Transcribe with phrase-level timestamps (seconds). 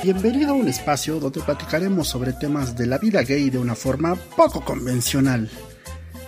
[0.00, 4.14] Bienvenido a un espacio donde platicaremos sobre temas de la vida gay de una forma
[4.14, 5.50] poco convencional.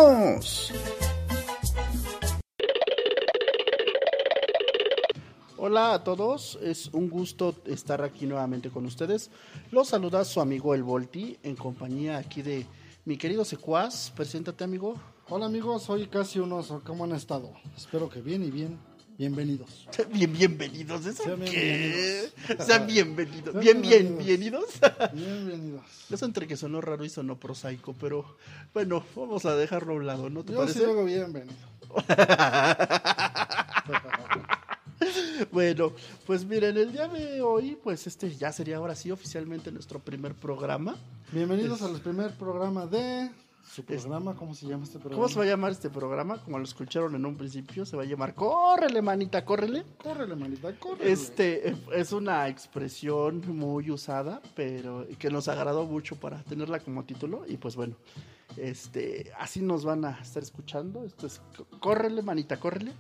[5.58, 9.32] Hola a todos, es un gusto estar aquí nuevamente con ustedes.
[9.72, 12.66] Los saluda su amigo El Volti en compañía aquí de
[13.04, 14.12] mi querido secuaz.
[14.16, 14.96] Preséntate, amigo.
[15.28, 16.82] Hola amigos, soy casi un oso.
[16.86, 17.52] ¿Cómo han estado?
[17.76, 18.78] Espero que bien y bien.
[19.18, 19.88] Bienvenidos.
[20.12, 21.06] Bien, bienvenidos.
[21.06, 21.50] ¿Eso Sean qué?
[21.50, 22.68] bienvenidos.
[22.68, 23.56] Sean bienvenidos.
[23.60, 24.66] Bien, bien, bienvenidos.
[25.14, 25.86] bienvenidos.
[26.12, 28.36] Eso entre que sonó raro y sonó prosaico, pero
[28.74, 30.88] bueno, vamos a dejarlo a un lado, ¿no te Yo sí parece?
[30.88, 31.56] digo bienvenido.
[35.52, 35.92] Bueno,
[36.26, 40.34] pues miren, el día de hoy, pues este ya sería ahora sí oficialmente nuestro primer
[40.34, 40.96] programa.
[41.32, 43.30] Bienvenidos al primer programa de
[43.66, 44.36] su programa.
[44.36, 45.16] ¿Cómo se llama este programa?
[45.16, 46.42] ¿Cómo se va a llamar este programa?
[46.42, 49.84] Como lo escucharon en un principio, se va a llamar Córrele, manita, córrele.
[50.02, 51.12] Córrele, manita, córrele.
[51.12, 57.46] Este es una expresión muy usada, pero que nos agradó mucho para tenerla como título.
[57.48, 57.96] Y pues bueno,
[58.58, 61.04] este, así nos van a estar escuchando.
[61.04, 61.42] Esto es
[61.80, 62.94] córrele, manita, córrele.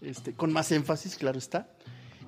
[0.00, 1.68] Este, con más énfasis, claro está.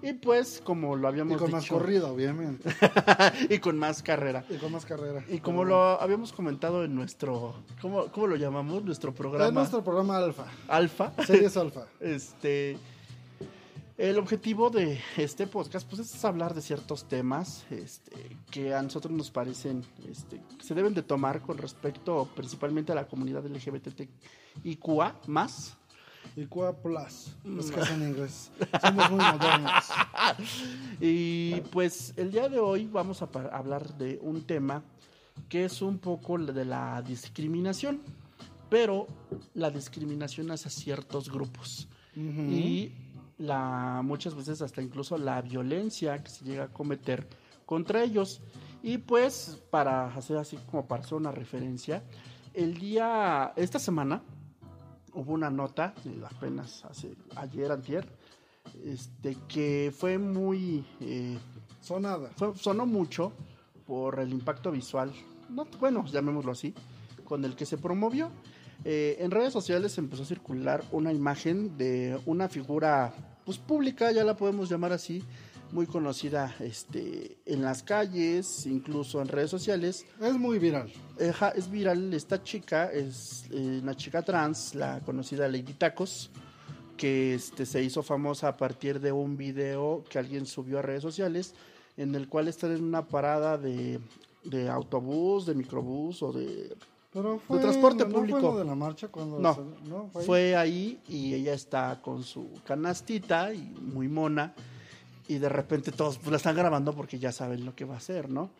[0.04, 2.68] Y pues, como lo Y habíamos con más dicho, corrida, obviamente.
[3.48, 4.44] y con más carrera.
[4.50, 5.24] Y con más carrera.
[5.30, 8.84] Y como lo habíamos comentado en nuestro, ¿cómo, cómo lo llamamos?
[8.84, 10.44] Nuestro Es programa nuestro programa Alfa.
[10.68, 11.12] Alfa.
[11.26, 11.86] Series Alfa.
[12.00, 12.76] Este.
[13.96, 19.14] El objetivo de este podcast pues es hablar de ciertos temas este, que a nosotros
[19.14, 25.14] nos parecen este, que se deben de tomar con respecto principalmente a la comunidad LGBTIQA
[25.28, 25.76] más.
[26.36, 27.36] Y Qua Plus.
[27.44, 27.60] Mm.
[27.60, 28.50] Es que es en inglés.
[28.80, 29.84] Somos muy modernos.
[31.00, 34.82] Y pues el día de hoy vamos a hablar de un tema
[35.48, 38.00] que es un poco de la discriminación,
[38.70, 39.06] pero
[39.54, 41.88] la discriminación hacia ciertos grupos.
[42.16, 42.92] Y
[43.38, 47.26] la muchas veces hasta incluso la violencia que se llega a cometer
[47.66, 48.40] contra ellos
[48.82, 52.04] y pues para hacer así como para hacer una referencia
[52.52, 54.22] el día esta semana
[55.14, 55.94] hubo una nota
[56.30, 58.06] apenas hace ayer antier
[58.84, 61.38] este que fue muy eh,
[61.80, 62.30] Sonada.
[62.36, 63.32] fue- sonó mucho
[63.86, 65.12] por el impacto visual,
[65.50, 66.74] no, bueno, llamémoslo así,
[67.24, 68.30] con el que se promovió.
[68.84, 73.12] Eh, en redes sociales empezó a circular una imagen de una figura
[73.44, 75.22] pues pública, ya la podemos llamar así,
[75.74, 80.06] muy conocida este, en las calles, incluso en redes sociales.
[80.20, 80.90] Es muy viral.
[81.18, 86.30] Eja, es viral esta chica, es eh, una chica trans, la conocida Lady Tacos,
[86.96, 91.02] que este, se hizo famosa a partir de un video que alguien subió a redes
[91.02, 91.54] sociales,
[91.96, 93.98] en el cual está en una parada de,
[94.44, 96.76] de autobús, de microbús o de...
[97.12, 98.40] Pero fue, transporte ¿no fue público.
[98.40, 99.54] lo de la marcha cuando No.
[99.54, 100.26] se- no fue, ahí?
[100.26, 104.52] Fue ahí y ella está con su canastita y muy mona
[105.28, 107.98] y de repente todos pues, la están grabando porque ya saben lo que va a
[107.98, 108.50] hacer, ¿no?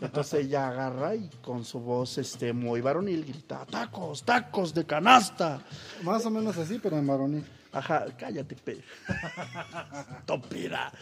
[0.00, 5.62] Entonces ella agarra y con su voz este muy varonil grita, tacos, tacos de canasta.
[6.02, 7.44] Más o menos así, pero en varonil.
[7.72, 8.82] Ajá, cállate, pe.
[10.26, 10.92] Topira.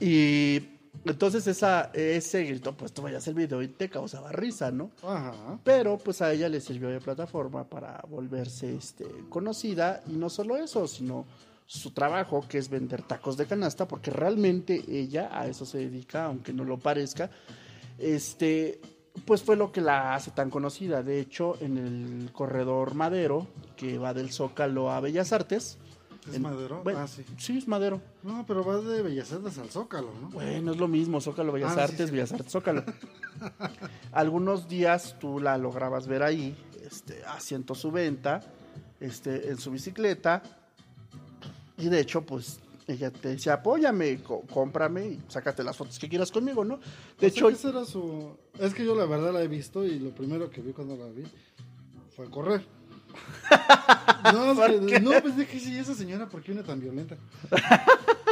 [0.00, 4.90] Y entonces esa, ese grito, pues tú vayas el video y te causaba risa, ¿no?
[5.02, 5.58] Ajá.
[5.64, 10.56] Pero pues a ella le sirvió de plataforma para volverse este, conocida y no solo
[10.56, 11.26] eso, sino
[11.70, 16.24] su trabajo que es vender tacos de canasta, porque realmente ella a eso se dedica,
[16.24, 17.30] aunque no lo parezca,
[17.98, 18.80] este,
[19.26, 21.02] pues fue lo que la hace tan conocida.
[21.02, 23.46] De hecho, en el corredor Madero,
[23.76, 25.76] que va del Zócalo a Bellas Artes,
[26.26, 26.80] ¿Es en- Madero?
[26.84, 27.22] bueno, ah, sí.
[27.36, 28.00] Sí, es Madero.
[28.22, 30.30] No, pero vas de Bellas Artes al Zócalo, ¿no?
[30.30, 32.12] Bueno, es lo mismo, Zócalo, Bellas Ah, sí, Artes, sí.
[32.12, 32.82] Bellas Artes, Zócalo.
[34.12, 36.56] Algunos días tú la lograbas ver ahí,
[36.90, 38.40] este, haciendo su venta,
[39.00, 40.42] este, en su bicicleta.
[41.78, 46.08] Y de hecho, pues, ella te decía, apóyame, co- cómprame y sácate las fotos que
[46.08, 46.80] quieras conmigo, ¿no?
[47.20, 48.36] De hecho, ese era su...
[48.58, 51.06] Es que yo la verdad la he visto y lo primero que vi cuando la
[51.06, 51.24] vi
[52.16, 52.64] fue correr.
[54.32, 57.16] No, es ¿Por que- no, pues dije, sí, esa señora, ¿por qué viene tan violenta?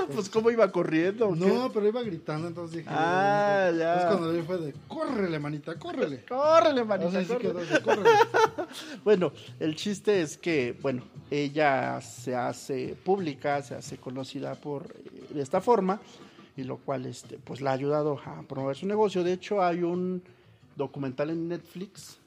[0.15, 1.35] pues, ¿cómo iba corriendo?
[1.35, 2.89] No, pero iba gritando, entonces dije...
[2.91, 3.95] Ah, ya.
[3.95, 6.25] Entonces cuando vi fue de, córrele, manita, córrele.
[6.29, 7.53] Córrele, manita, sí córrele.
[7.53, 8.11] quedó de, córrele.
[9.05, 15.35] Bueno, el chiste es que, bueno, ella se hace pública, se hace conocida por eh,
[15.35, 16.01] de esta forma,
[16.57, 19.23] y lo cual, este, pues, la ha ayudado a promover su negocio.
[19.23, 20.23] De hecho, hay un
[20.77, 22.19] documental en Netflix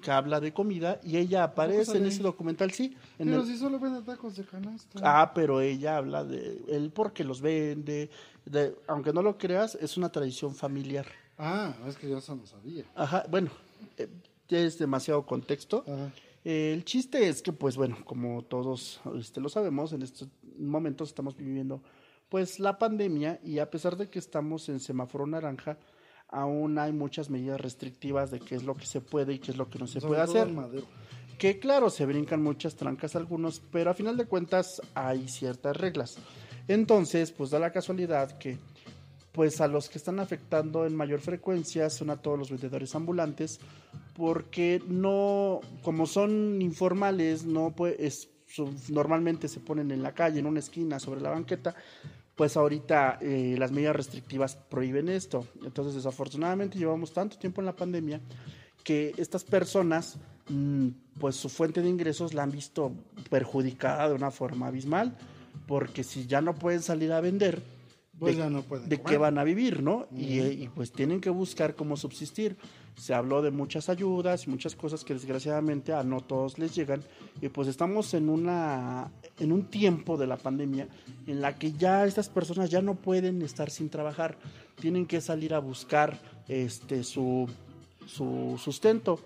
[0.00, 2.96] que habla de comida y ella aparece en ese documental, sí.
[3.18, 5.00] En Pero el- si solo vende tacos de canasta.
[5.02, 8.10] Ah, pero ella habla de él porque los vende,
[8.44, 11.06] de, aunque no lo creas, es una tradición familiar.
[11.38, 12.84] Ah, es que yo eso no sabía.
[12.94, 13.50] Ajá, bueno,
[13.98, 14.08] eh,
[14.48, 15.84] es demasiado contexto.
[15.86, 16.12] Ajá.
[16.44, 20.28] El chiste es que, pues bueno, como todos este, lo sabemos, en estos
[20.58, 21.82] momentos estamos viviendo
[22.28, 25.78] pues la pandemia y a pesar de que estamos en semáforo naranja,
[26.34, 29.56] aún hay muchas medidas restrictivas de qué es lo que se puede y qué es
[29.56, 30.52] lo que no se Sobre puede hacer.
[31.38, 36.16] Que claro, se brincan muchas trancas algunos, pero a final de cuentas hay ciertas reglas.
[36.66, 38.58] Entonces, pues da la casualidad que
[39.32, 43.58] pues a los que están afectando en mayor frecuencia son a todos los vendedores ambulantes
[44.14, 48.28] porque no como son informales, no pues
[48.88, 51.74] normalmente se ponen en la calle en una esquina sobre la banqueta,
[52.36, 55.46] pues ahorita eh, las medidas restrictivas prohíben esto.
[55.64, 58.20] Entonces, desafortunadamente llevamos tanto tiempo en la pandemia
[58.82, 60.16] que estas personas,
[60.48, 60.88] mm,
[61.18, 62.92] pues su fuente de ingresos la han visto
[63.30, 65.16] perjudicada de una forma abismal,
[65.66, 67.62] porque si ya no pueden salir a vender,
[68.18, 69.12] Pues de, ya no pueden de comer.
[69.12, 70.06] qué van a vivir, ¿no?
[70.12, 72.56] y, eh, y, pues tienen que buscar cómo subsistir.
[72.96, 77.02] Se habló de muchas ayudas y muchas cosas que desgraciadamente a no todos les llegan.
[77.40, 80.88] Y pues estamos en una en un tiempo de la pandemia
[81.26, 84.38] en la que ya estas personas ya no pueden estar sin trabajar.
[84.80, 86.18] Tienen que salir a buscar
[86.48, 87.48] este su,
[88.06, 89.18] su sustento.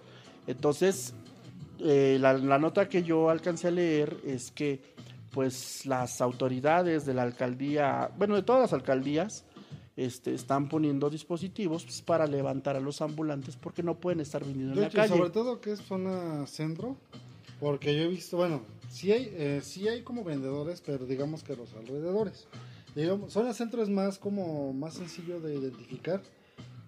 [0.46, 1.14] Entonces,
[1.80, 4.80] eh, la, la nota que yo alcancé a leer es que
[5.30, 9.44] pues las autoridades de la alcaldía, bueno, de todas las alcaldías,
[9.98, 14.70] este, están poniendo dispositivos pues, para levantar a los ambulantes porque no pueden estar vendiendo
[14.72, 15.16] en De la hecho, calle.
[15.16, 16.96] sobre todo que es zona centro,
[17.60, 21.56] porque yo he visto, bueno, sí hay, eh, sí hay como vendedores, pero digamos que
[21.56, 22.46] los alrededores.
[22.94, 26.22] Digamos, zona centro es más como más sencillo de identificar,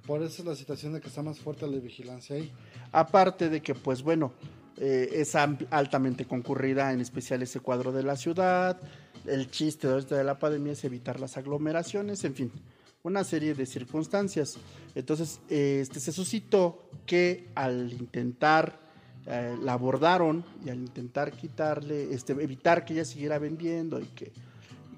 [0.06, 2.52] por eso es la situación de que está más fuerte la vigilancia ahí.
[2.92, 4.32] Aparte de que, pues bueno,
[4.78, 8.80] eh, es am- altamente concurrida, en especial ese cuadro de la ciudad.
[9.26, 12.52] El chiste de la pandemia es evitar las aglomeraciones, en fin,
[13.02, 14.58] una serie de circunstancias.
[14.94, 18.78] Entonces, este, se suscitó que al intentar,
[19.26, 24.32] eh, la abordaron y al intentar quitarle, este, evitar que ella siguiera vendiendo y que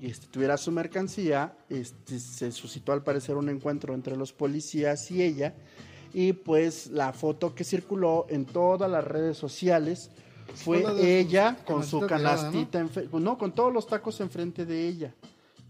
[0.01, 5.09] y, este, tuviera su mercancía, este, se suscitó al parecer un encuentro entre los policías
[5.13, 5.55] y ella
[6.13, 10.11] y pues la foto que circuló en todas las redes sociales
[10.57, 10.83] fue
[11.21, 13.39] ella con su canastita enfe- ¿no?
[13.39, 15.15] con todos los tacos enfrente de ella,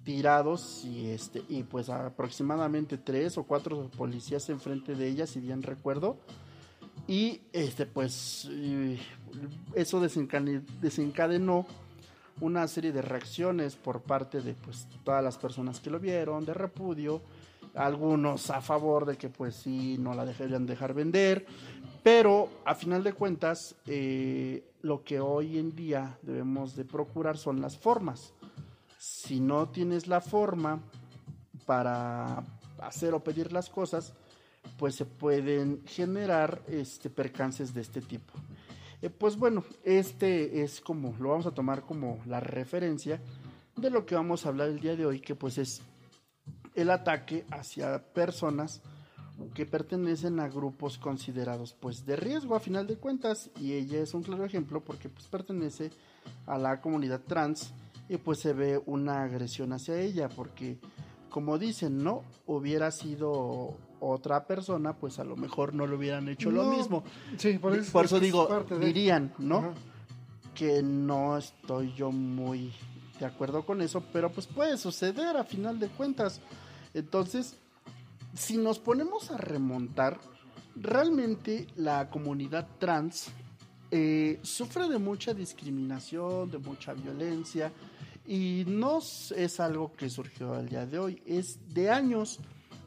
[0.04, 5.62] tirados y este y pues aproximadamente tres o cuatro policías enfrente de ella, si bien
[5.62, 6.18] recuerdo.
[7.06, 8.48] Y este pues
[9.74, 11.66] eso desencadenó
[12.40, 16.54] una serie de reacciones por parte de pues todas las personas que lo vieron, de
[16.54, 17.22] repudio,
[17.74, 21.46] algunos a favor de que pues sí no la dejarían dejar vender,
[22.02, 27.60] pero a final de cuentas eh, lo que hoy en día debemos de procurar son
[27.60, 28.34] las formas.
[29.02, 30.80] Si no tienes la forma
[31.66, 32.44] para
[32.78, 34.14] hacer o pedir las cosas,
[34.78, 38.32] pues se pueden generar este percances de este tipo.
[39.00, 43.20] Eh, pues bueno, este es como, lo vamos a tomar como la referencia
[43.74, 45.82] de lo que vamos a hablar el día de hoy, que pues es
[46.76, 48.82] el ataque hacia personas
[49.52, 54.14] que pertenecen a grupos considerados pues de riesgo a final de cuentas y ella es
[54.14, 55.90] un claro ejemplo porque pues pertenece
[56.46, 57.74] a la comunidad trans
[58.12, 60.78] y pues se ve una agresión hacia ella porque
[61.30, 66.50] como dicen no hubiera sido otra persona pues a lo mejor no le hubieran hecho
[66.50, 67.04] lo mismo
[67.38, 69.72] Sí, por eso, por eso es que es digo parte de- dirían no Ajá.
[70.54, 72.72] que no estoy yo muy
[73.18, 76.40] de acuerdo con eso, pero pues puede suceder a final de cuentas.
[76.92, 77.56] Entonces,
[78.34, 80.18] si nos ponemos a remontar,
[80.74, 83.28] realmente la comunidad trans
[83.92, 87.72] eh, sufre de mucha discriminación, de mucha violencia,
[88.26, 88.98] y no
[89.36, 92.38] es algo que surgió al día de hoy, es de años.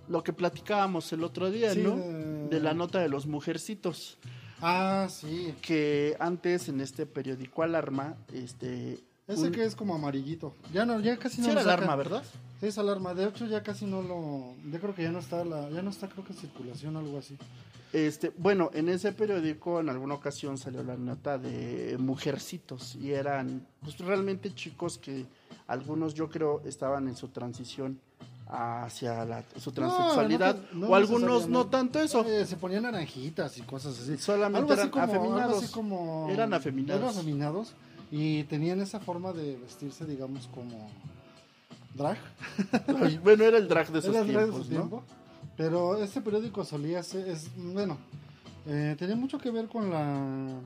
[0.08, 1.96] Lo que platicábamos el otro día, Sí, ¿no?
[1.98, 4.20] de- De la nota de los mujercitos
[4.62, 5.54] Ah, sí.
[5.62, 9.00] que antes en este periódico Alarma, este...
[9.27, 10.53] Ese un- que es como amarillito.
[10.74, 11.62] Ya no, ya casi no Sí era.
[11.62, 12.24] Alarma, ¿verdad?
[12.60, 13.13] Sí, es alarma.
[13.13, 14.53] De hecho, ya casi no lo.
[14.72, 17.00] Yo creo que ya no está, la, ya no está, creo que en circulación o
[17.00, 17.38] algo así.
[17.94, 23.65] Este, bueno, en ese periódico en alguna ocasión salió la nota de mujercitos y eran
[23.82, 25.25] pues, realmente chicos que
[25.67, 28.00] algunos yo creo estaban en su transición
[28.48, 32.24] hacia la, su transexualidad no, no o algunos no tanto eso.
[32.25, 34.17] Eh, se ponían naranjitas y cosas así.
[34.17, 35.70] Solamente eran como- afeminados.
[35.72, 37.01] como- Eran afeminados.
[37.01, 37.74] Eran afeminados
[38.12, 40.90] y tenían esa forma de vestirse, digamos, como
[41.94, 42.18] drag.
[43.24, 44.80] Bueno, era el drag de esos Era el drag de tiempos, su ¿no?
[44.80, 45.04] tiempo.
[45.58, 47.98] Pero este periódico solía ser, es, bueno,
[48.68, 50.60] eh, tenía mucho que ver con la...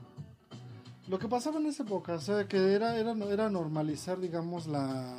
[1.08, 5.14] Lo que pasaba en esa época, o sea, que era, era, era normalizar, digamos, la...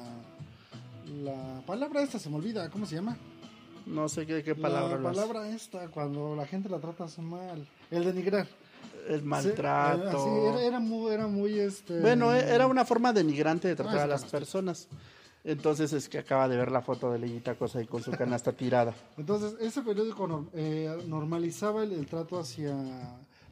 [1.24, 3.18] La palabra esta se me olvida, ¿cómo se llama?
[3.86, 7.68] No sé qué, qué palabra La palabra esta, cuando la gente la trata mal.
[7.90, 8.48] El denigrar.
[9.08, 10.24] El maltrato.
[10.24, 12.00] Sí, era, era, muy, era muy este.
[12.00, 14.88] Bueno, e, era una forma denigrante de tratar Ah, a las personas.
[15.44, 18.52] Entonces es que acaba de ver la foto de Leñita Cosa ahí con su canasta
[18.52, 18.94] tirada.
[19.18, 22.76] Entonces, ese periódico eh, normalizaba el, el trato hacia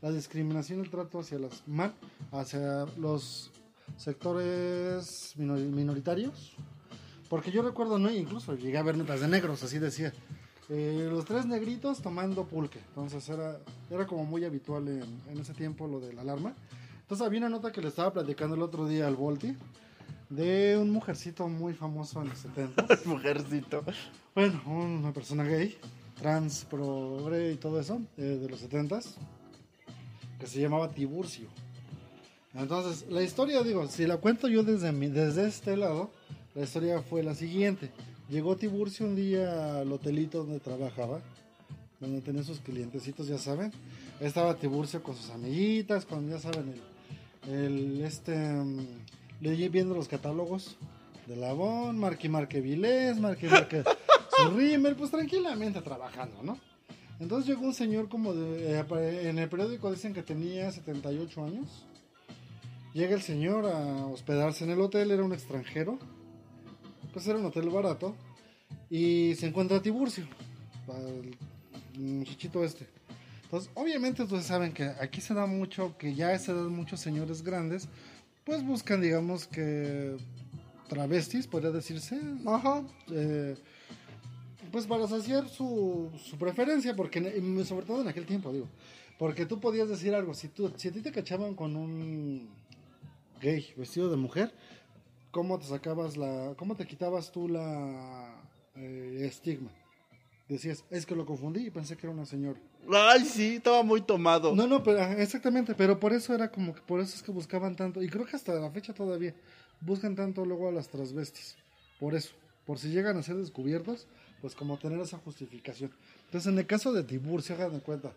[0.02, 1.94] la discriminación, el trato hacia las mal,
[2.32, 3.52] hacia los
[3.98, 6.54] sectores minor- minoritarios.
[7.30, 10.14] Porque yo recuerdo, no, incluso llegué a ver notas de negros, así decía.
[10.70, 12.80] Eh, los tres negritos tomando pulque.
[12.90, 13.60] Entonces era,
[13.90, 16.54] era como muy habitual en, en ese tiempo lo de la alarma.
[17.02, 19.56] Entonces había una nota que le estaba platicando el otro día al Volti
[20.30, 22.88] de un mujercito muy famoso en los 70.
[23.06, 23.84] Mujercito.
[24.36, 25.76] Bueno, una persona gay,
[26.22, 29.00] trans, progre y todo eso, eh, de los 70
[30.40, 31.48] que se llamaba Tiburcio.
[32.54, 36.12] Entonces, la historia, digo, si la cuento yo desde, mi- desde este lado,
[36.56, 37.92] la historia fue la siguiente.
[38.30, 41.20] Llegó Tiburcio un día al hotelito donde trabajaba,
[42.00, 43.72] donde tenía sus clientecitos, ya saben.
[44.20, 46.76] Estaba Tiburcio con sus amiguitas, con, ya saben,
[47.48, 48.86] el, el este, mm,
[49.42, 50.78] leí viendo los catálogos
[51.26, 53.84] de Labón, Marque Marque Vilés, Marque Marque
[54.44, 56.58] su pues tranquilamente trabajando, ¿no?
[57.20, 61.86] Entonces llegó un señor como de, eh, en el periódico dicen que tenía 78 años.
[62.94, 66.00] Llega el señor a hospedarse en el hotel, era un extranjero.
[67.14, 68.16] Pues era un hotel barato.
[68.90, 70.26] Y se encuentra Tiburcio,
[70.88, 71.36] al
[72.00, 72.88] muchachito este.
[73.44, 77.00] Entonces, obviamente ustedes saben que aquí se da mucho, que ya a esa edad muchos
[77.00, 77.88] señores grandes,
[78.46, 80.18] pues buscan, digamos que
[80.88, 82.20] travestis, podría decirse.
[82.46, 82.84] Ajá.
[83.12, 83.56] eh,
[84.72, 87.20] pues para saciar su, su preferencia, porque
[87.66, 88.68] sobre todo en aquel tiempo, digo.
[89.18, 92.48] Porque tú podías decir algo, si, tú, si a ti te cachaban con un
[93.42, 94.54] gay vestido de mujer,
[95.32, 98.36] ¿cómo te sacabas la, cómo te quitabas tú la
[98.76, 99.72] eh, estigma?
[100.48, 102.60] Decías, es que lo confundí y pensé que era una señora.
[102.92, 104.56] Ay, sí, estaba muy tomado.
[104.56, 107.76] No, no, pero exactamente, pero por eso era como que por eso es que buscaban
[107.76, 109.36] tanto, y creo que hasta la fecha todavía
[109.82, 111.56] buscan tanto luego a las transvestis.
[112.00, 112.32] Por eso,
[112.66, 114.08] por si llegan a ser descubiertos,
[114.42, 115.92] pues como tener esa justificación.
[116.26, 118.12] Entonces, en el caso de Tiburcio, hagan de cuenta,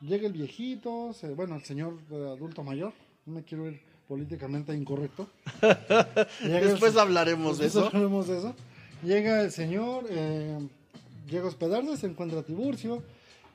[0.00, 2.92] llega el viejito, se- bueno, el señor eh, adulto mayor,
[3.26, 5.28] no me quiero ir políticamente incorrecto.
[6.42, 7.86] El Después hablaremos de eso.
[7.86, 8.54] hablaremos de eso.
[9.02, 10.58] Llega el señor, eh,
[11.28, 13.02] llega a hospedarse, se encuentra a Tiburcio,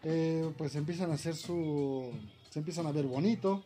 [0.03, 2.11] eh, pues empiezan a hacer su...
[2.49, 3.63] se empiezan a ver bonito,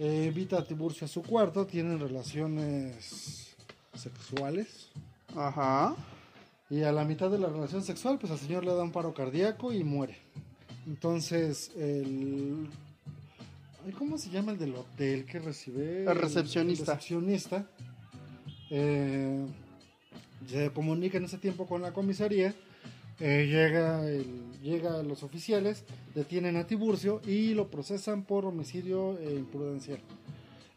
[0.00, 3.54] eh, invita a Tiburcio a su cuarto, tienen relaciones
[3.94, 4.88] sexuales.
[5.36, 5.94] Ajá.
[6.68, 9.14] Y a la mitad de la relación sexual, pues al señor le da un paro
[9.14, 10.16] cardíaco y muere.
[10.86, 12.68] Entonces, el...
[13.98, 16.04] ¿Cómo se llama el del hotel que recibe?
[16.04, 16.82] El recepcionista.
[16.92, 17.66] El recepcionista.
[18.70, 19.46] eh,
[20.48, 22.54] se comunica en ese tiempo con la comisaría.
[23.20, 25.84] eh, llega, el- llega los oficiales,
[26.14, 30.00] detienen a Tiburcio y lo procesan por homicidio e imprudencial.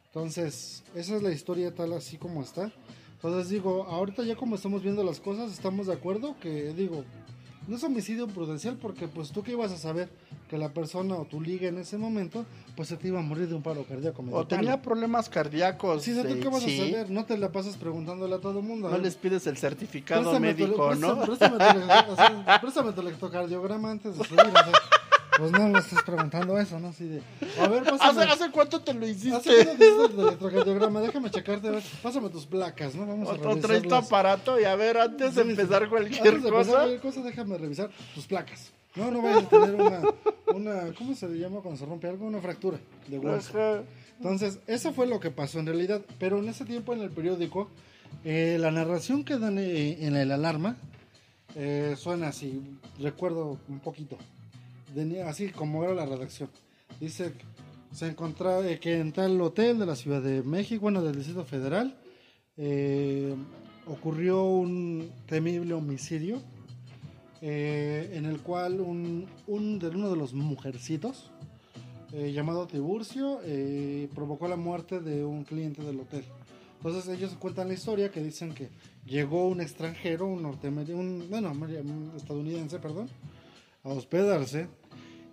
[0.07, 2.71] Entonces, esa es la historia tal así como está.
[3.15, 7.03] Entonces digo, ahorita ya como estamos viendo las cosas, estamos de acuerdo que digo,
[7.67, 10.09] no es homicidio prudencial porque pues tú que ibas a saber
[10.49, 12.45] que la persona o tu liga en ese momento,
[12.75, 14.23] pues se te iba a morir de un paro cardíaco.
[14.31, 16.03] O tenía problemas cardíacos.
[16.03, 16.79] Sí, ¿tú eh, qué vas sí.
[16.79, 17.09] a saber?
[17.09, 18.89] No te la pasas preguntándole a todo el mundo.
[18.89, 19.01] No ¿eh?
[19.01, 21.23] les pides el certificado Préstame tu- médico, ¿no?
[21.25, 22.15] préstame- Préstame, tu,
[22.61, 24.39] préstame tu electrocardiograma antes de subir.
[24.41, 24.71] o sea,
[25.37, 26.89] pues no me estés preguntando eso, ¿no?
[26.89, 27.21] Así de,
[27.61, 28.31] a ver, ¿Hace, pásame.
[28.31, 29.29] ¿Hace cuánto te lo ¿Hace hiciste?
[29.31, 31.01] cuánto te hiciste el electrocardiograma?
[31.01, 33.05] Déjame checarte, a ver, pásame tus placas, ¿no?
[33.05, 36.49] Vamos a o traes tu aparato y a ver, antes de empezar cualquier Antes de
[36.49, 36.71] empezar cosa.
[36.71, 38.71] cualquier cosa, déjame revisar tus placas.
[38.95, 40.01] No, no vayas a tener una,
[40.53, 42.25] una, ¿cómo se le llama cuando se rompe algo?
[42.25, 43.83] Una fractura de hueso.
[44.17, 46.01] Entonces, eso fue lo que pasó en realidad.
[46.17, 47.69] Pero en ese tiempo en el periódico,
[48.23, 50.77] eh, la narración que dan eh, en el alarma
[51.55, 52.61] eh, suena así.
[52.97, 54.17] Recuerdo un poquito.
[54.95, 56.49] De- así como era la redacción.
[56.99, 57.33] Dice
[57.91, 61.95] se encontraba que en tal hotel de la Ciudad de México, bueno, del Distrito Federal,
[62.57, 63.33] eh,
[63.87, 66.41] ocurrió un temible homicidio
[67.41, 71.31] eh, en el cual un, un de uno de los mujercitos
[72.13, 76.23] eh, llamado Tiburcio eh, provocó la muerte de un cliente del hotel.
[76.77, 78.69] Entonces ellos cuentan la historia que dicen que
[79.05, 83.09] llegó un extranjero, un norteamericano, un, bueno, un estadounidense, perdón,
[83.83, 84.67] a hospedarse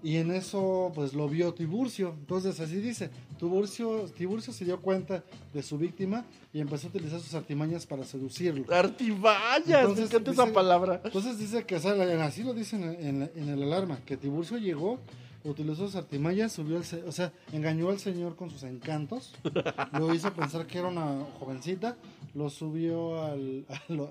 [0.03, 2.15] y en eso pues lo vio Tiburcio.
[2.19, 7.21] Entonces así dice, Tiburcio, Tiburcio se dio cuenta de su víctima y empezó a utilizar
[7.21, 8.65] sus artimañas para seducirlo.
[8.75, 11.01] Artimañas, me Entonces, encanta dice- esa palabra.
[11.05, 11.93] Entonces dice que, o sea,
[12.25, 14.99] así lo dicen en, en- en el alarma, que Tiburcio llegó,
[15.45, 19.35] utilizó sus artimañas, subió el, o sea, engañó al señor con sus encantos,
[19.99, 21.97] lo hizo pensar que era una jovencita,
[22.35, 23.67] lo subió al-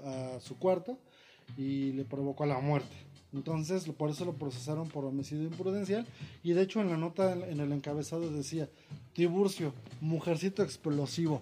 [0.06, 0.98] a su cuarto
[1.58, 2.96] y le provocó la muerte.
[3.34, 6.06] Entonces, por eso lo procesaron por homicidio imprudencial.
[6.44, 8.68] Y de hecho, en la nota, en el encabezado decía:
[9.14, 11.42] Tiburcio, mujercito explosivo.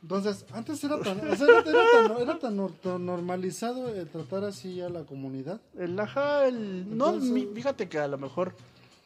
[0.00, 4.44] Entonces, antes era tan, o sea, era, tan, era tan nor- tan normalizado eh, tratar
[4.44, 5.60] así a la comunidad.
[5.76, 6.96] El ajá, el...
[6.96, 8.54] No, Entonces- fíjate que a lo mejor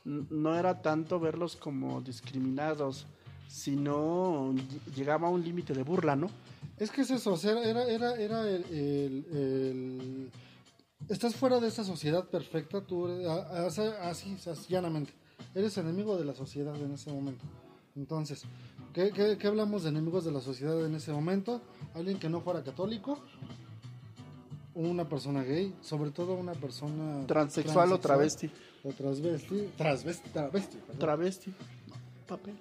[0.04, 3.06] no era tanto verlos como discriminados,
[3.48, 6.28] sino ll- llegaba a un límite de burla, ¿no?
[6.78, 10.30] Es que es eso, era, era, era el, el- el-
[11.08, 14.36] Estás fuera de esta sociedad perfecta, tú así, así,
[14.68, 15.12] llanamente.
[15.54, 17.44] Eres enemigo de la sociedad en ese momento.
[17.96, 18.44] Entonces,
[18.94, 21.60] ¿qué, qué, qué hablamos de enemigos de la sociedad en ese momento?
[21.94, 23.18] Alguien que no fuera católico,
[24.74, 27.26] una persona gay, sobre todo una persona...
[27.26, 28.50] Transexual o travesti.
[28.84, 30.98] O transvesti, transvesti, travesti, perdón.
[30.98, 31.54] Travesti.
[32.26, 32.54] Papel.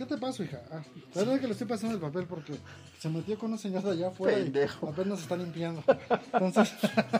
[0.00, 0.62] ¿Qué te pasa, hija?
[0.70, 0.80] Ah,
[1.14, 2.54] la verdad es que le estoy pasando el papel porque
[2.98, 4.86] se metió con una señora allá afuera Pendejo.
[4.86, 5.84] y apenas está limpiando.
[6.32, 6.72] Entonces,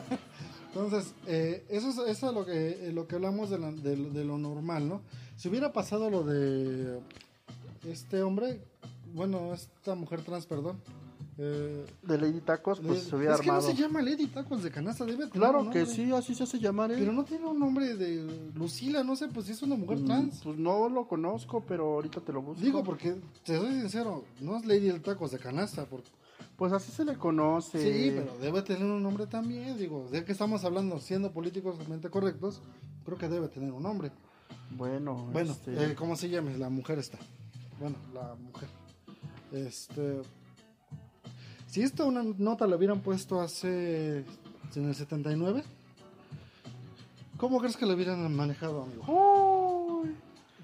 [0.74, 4.24] entonces eh, eso es, eso es lo que eh, lo que hablamos de, la- de
[4.24, 5.02] lo normal, ¿no?
[5.36, 7.00] Si hubiera pasado lo de
[7.86, 8.62] este hombre,
[9.12, 10.80] bueno, esta mujer trans, perdón.
[11.42, 13.70] Eh, De Lady Tacos, pues se hubiera es que no armado.
[13.74, 16.58] se llama Lady Tacos de canasta, debe tener Claro un que sí, así se hace
[16.58, 16.96] llamar, ¿eh?
[16.98, 20.04] Pero no tiene un nombre de Lucila, no sé, pues si es una mujer Mm,
[20.04, 20.40] trans.
[20.44, 22.62] Pues no lo conozco, pero ahorita te lo busco.
[22.62, 26.10] Digo, porque te soy sincero, no es Lady del Tacos de canasta, porque
[26.56, 27.78] Pues así se le conoce.
[27.80, 32.60] Sí, pero debe tener un nombre también, digo, de que estamos hablando, siendo políticamente correctos,
[33.06, 34.10] creo que debe tener un nombre.
[34.76, 36.50] Bueno, Bueno, este, eh, ¿cómo se llama?
[36.58, 37.18] La mujer está.
[37.80, 38.68] Bueno, la mujer.
[39.52, 40.20] Este...
[41.70, 44.24] Si esta una nota la hubieran puesto hace...
[44.74, 45.62] en el 79,
[47.36, 50.04] ¿cómo crees que la hubieran manejado, amigo?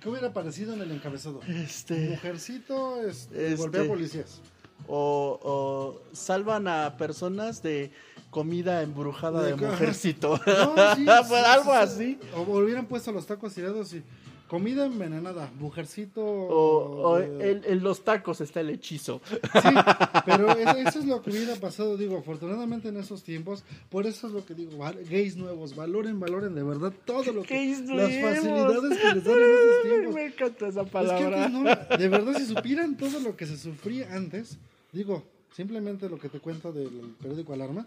[0.00, 1.40] ¿Qué hubiera aparecido en el encabezado?
[1.46, 4.40] este, Mujercito este, Este- golpea policías.
[4.88, 7.92] o, o salvan a personas de
[8.30, 10.40] comida embrujada de, mujercito.
[10.44, 11.98] No, sí, sí, algo sí, así.
[11.98, 12.18] sí.
[12.34, 14.02] O hubieran puesto los tacos tirados y
[14.48, 16.20] comida envenenada, mujercito.
[16.24, 19.20] O, o en, en los tacos está el hechizo.
[19.30, 19.68] Sí,
[20.24, 24.32] pero eso, es lo que hubiera pasado, digo, afortunadamente en esos tiempos, por eso es
[24.32, 24.78] lo que digo,
[25.10, 28.34] gays nuevos, valoren, valoren de verdad todo lo que, Gays las nuevos.
[28.34, 30.14] facilidades que les dan en esos tiempos.
[30.14, 31.44] Me encanta esa Es que palabra.
[31.46, 34.58] antes no- de verdad, si supieran todo lo que se sufría antes,
[34.92, 36.88] digo, simplemente lo que te cuento del
[37.20, 37.84] periódico Alarma,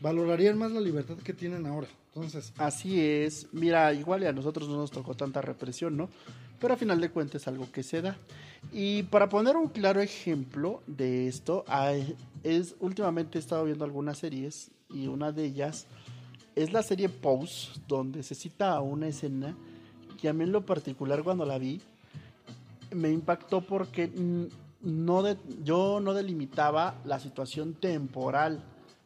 [0.00, 1.86] valorarían más la libertad que tienen ahora.
[2.14, 3.46] Entonces, Así es.
[3.52, 6.08] Mira, igual a nosotros no nos tocó tanta represión, ¿no?
[6.58, 8.16] Pero a final de cuentas es algo que se da.
[8.72, 11.64] Y para poner un claro ejemplo de esto,
[12.42, 15.86] es últimamente he estado viendo algunas series y una de ellas
[16.56, 19.56] es la serie Pose, donde se cita una escena
[20.20, 21.80] que a mí en lo particular cuando la vi
[22.94, 24.10] me impactó porque
[24.82, 28.62] no de- yo no delimitaba la situación temporal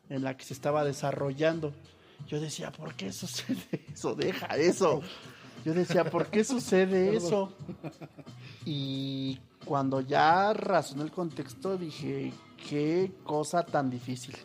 [0.08, 1.72] en la que se estaba desarrollando.
[2.28, 4.14] Yo decía, ¿por qué sucede eso?
[4.14, 5.02] Deja eso.
[5.64, 7.52] Yo decía, ¿por qué sucede eso?
[8.66, 12.32] Y cuando ya razoné el contexto, dije,
[12.68, 14.36] qué cosa tan difícil.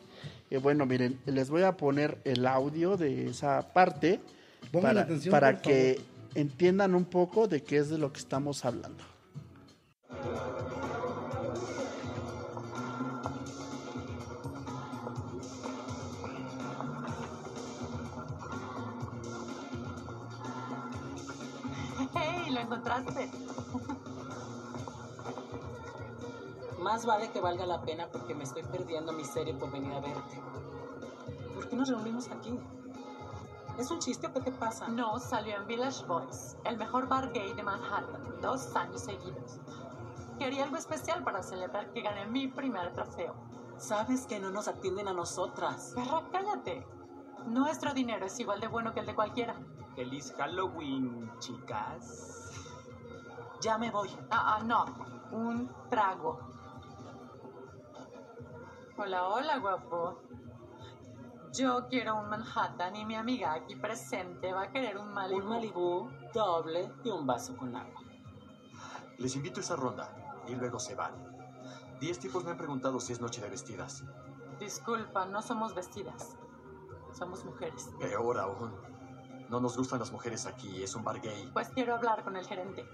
[0.49, 4.21] Eh, bueno, miren, les voy a poner el audio de esa parte
[4.71, 5.99] Pongan para, atención, para que
[6.35, 9.03] entiendan un poco de qué es de lo que estamos hablando.
[22.59, 23.31] ¡Lo encontraste!
[26.81, 30.01] Más vale que valga la pena porque me estoy perdiendo mi serie por venir a
[30.01, 30.41] verte.
[31.55, 32.59] ¿Por qué nos reunimos aquí?
[33.77, 34.89] ¿Es un chiste o qué te pasa?
[34.89, 39.61] No, salió en Village Boys, el mejor bar gay de Manhattan, dos años seguidos.
[40.37, 43.35] Quería algo especial para celebrar que gané mi primer trofeo.
[43.77, 45.93] Sabes que no nos atienden a nosotras.
[45.95, 46.85] Perra, cállate.
[47.45, 49.55] Nuestro dinero es igual de bueno que el de cualquiera.
[49.95, 52.48] Feliz Halloween, chicas.
[53.61, 54.09] Ya me voy.
[54.31, 54.85] Ah, ah, no.
[55.31, 56.39] Un trago.
[58.97, 60.21] Hola, hola, guapo.
[61.53, 65.41] Yo quiero un Manhattan y mi amiga aquí presente va a querer un Malibu.
[65.41, 68.01] Un Malibu doble y un vaso con agua.
[69.17, 71.13] Les invito a esa ronda y luego se van.
[71.99, 74.03] Diez tipos me han preguntado si es noche de vestidas.
[74.59, 76.37] Disculpa, no somos vestidas.
[77.13, 77.89] Somos mujeres.
[77.99, 78.71] Peor aún.
[79.49, 81.49] No nos gustan las mujeres aquí, es un bar gay.
[81.51, 82.87] Pues quiero hablar con el gerente.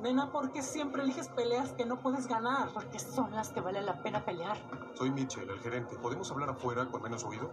[0.00, 2.72] Nena, ¿por qué siempre eliges peleas que no puedes ganar?
[2.74, 4.56] Porque son las que vale la pena pelear.
[4.94, 5.96] Soy Mitchell, el gerente.
[5.96, 7.50] ¿Podemos hablar afuera con menos ruido?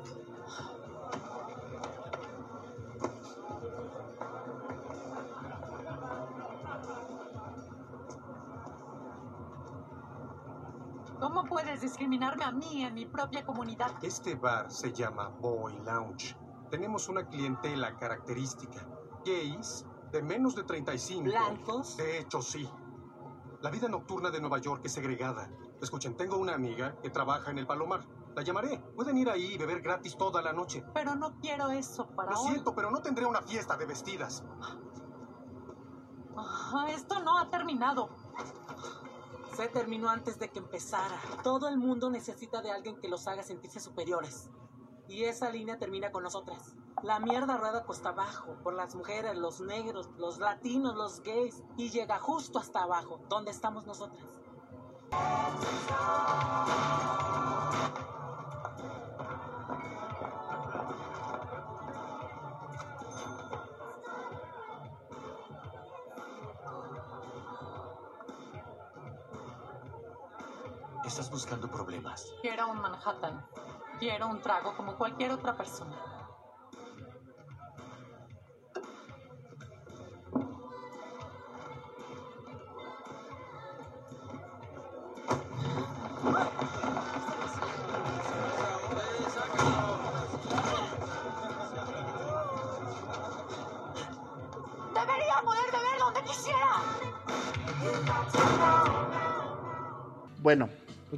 [11.19, 13.91] ¿Cómo ¿Cómo puedes discriminarme a mí en mi propia comunidad?
[14.01, 16.35] Este bar se llama Boy Lounge.
[16.69, 18.85] Tenemos una clientela característica.
[19.25, 21.23] Gays de menos de 35.
[21.23, 21.97] ¿Blancos?
[21.97, 22.69] De hecho, sí.
[23.61, 25.49] La vida nocturna de Nueva York es segregada.
[25.81, 28.07] Escuchen, tengo una amiga que trabaja en el Palomar.
[28.35, 28.79] La llamaré.
[28.95, 30.83] Pueden ir ahí y beber gratis toda la noche.
[30.93, 32.51] Pero no quiero eso para Lo hoy.
[32.51, 34.43] siento, pero no tendré una fiesta de vestidas.
[36.37, 38.09] Ah, Esto no ha terminado.
[39.55, 41.15] Se terminó antes de que empezara.
[41.43, 44.49] Todo el mundo necesita de alguien que los haga sentirse superiores.
[45.07, 46.75] Y esa línea termina con nosotras.
[47.03, 51.89] La mierda rueda cuesta abajo, por las mujeres, los negros, los latinos, los gays, y
[51.89, 54.23] llega justo hasta abajo, donde estamos nosotras.
[71.05, 72.25] Estás buscando problemas.
[72.41, 73.45] Quiero un Manhattan.
[73.97, 75.99] Quiero un trago como cualquier otra persona.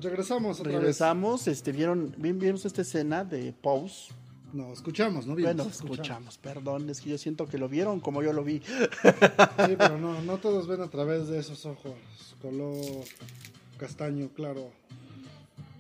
[0.06, 1.48] Regresamos otra regresamos.
[1.48, 4.14] Este, ¿vieron, ¿Vimos esta escena de Pose?
[4.54, 5.56] No, escuchamos, no vimos.
[5.56, 8.62] Bueno, escuchamos, perdón, es que yo siento que lo vieron como yo lo vi.
[8.62, 11.94] Sí, pero no, no todos ven a través de esos ojos.
[12.42, 13.04] Color
[13.78, 14.72] castaño, claro,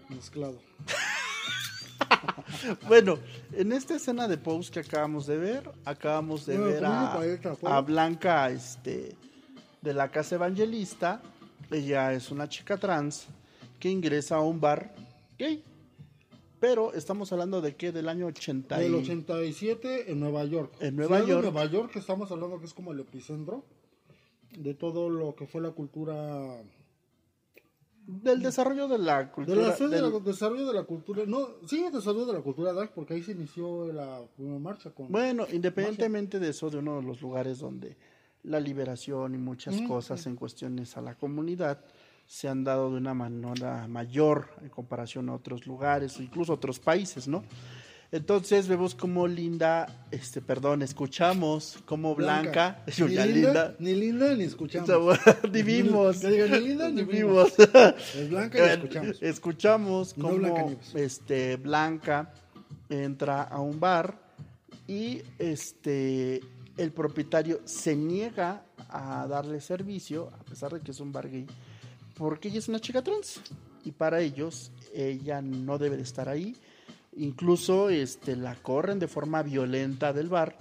[0.09, 0.59] mezclado.
[2.87, 3.19] Bueno,
[3.53, 7.81] en esta escena de Pose que acabamos de ver, acabamos de Bueno, ver a, a
[7.81, 9.15] Blanca este,
[9.81, 11.21] de la Casa Evangelista.
[11.71, 13.27] Ella es una chica trans
[13.79, 14.93] que ingresa a un bar
[15.37, 15.63] gay.
[16.59, 17.91] Pero estamos hablando de qué?
[17.91, 18.79] Del año 80.
[18.79, 20.73] y- Del 87 en Nueva York.
[20.79, 21.43] En Nueva de York.
[21.43, 23.63] Nueva York, que estamos hablando que es como el epicentro
[24.57, 26.61] de todo lo que fue la cultura.
[28.07, 29.75] Del desarrollo de la De cultura.
[29.77, 31.23] del- del desarrollo de la cultura.
[31.25, 34.91] No, sí, el desarrollo de la cultura dark, porque ahí se inició la primera marcha
[34.91, 35.11] con.
[35.11, 37.97] Bueno, independientemente de eso, de uno de los lugares donde
[38.43, 41.83] la liberación y muchas Mm, cosas en cuestiones a la comunidad
[42.27, 46.79] se han dado de una manera mayor en comparación a otros lugares o incluso otros
[46.79, 47.43] países, ¿no?
[48.11, 54.43] Entonces vemos como Linda, este, perdón, escuchamos como Blanca, Ni linda, Linda, ni linda ni
[54.43, 55.17] escuchamos.
[55.51, 57.53] ni vimos, diga, ni linda ni ni vimos.
[57.59, 59.21] Es blanca y escuchamos.
[59.21, 60.95] Escuchamos No como Blancanieves.
[60.95, 62.31] este Blanca
[62.89, 64.17] entra a un bar
[64.87, 66.41] y este
[66.77, 71.47] el propietario se niega a darle servicio a pesar de que es un bar gay
[72.15, 73.41] porque ella es una chica trans
[73.83, 76.55] y para ellos ella no debe de estar ahí
[77.17, 80.57] incluso este la corren de forma violenta del bar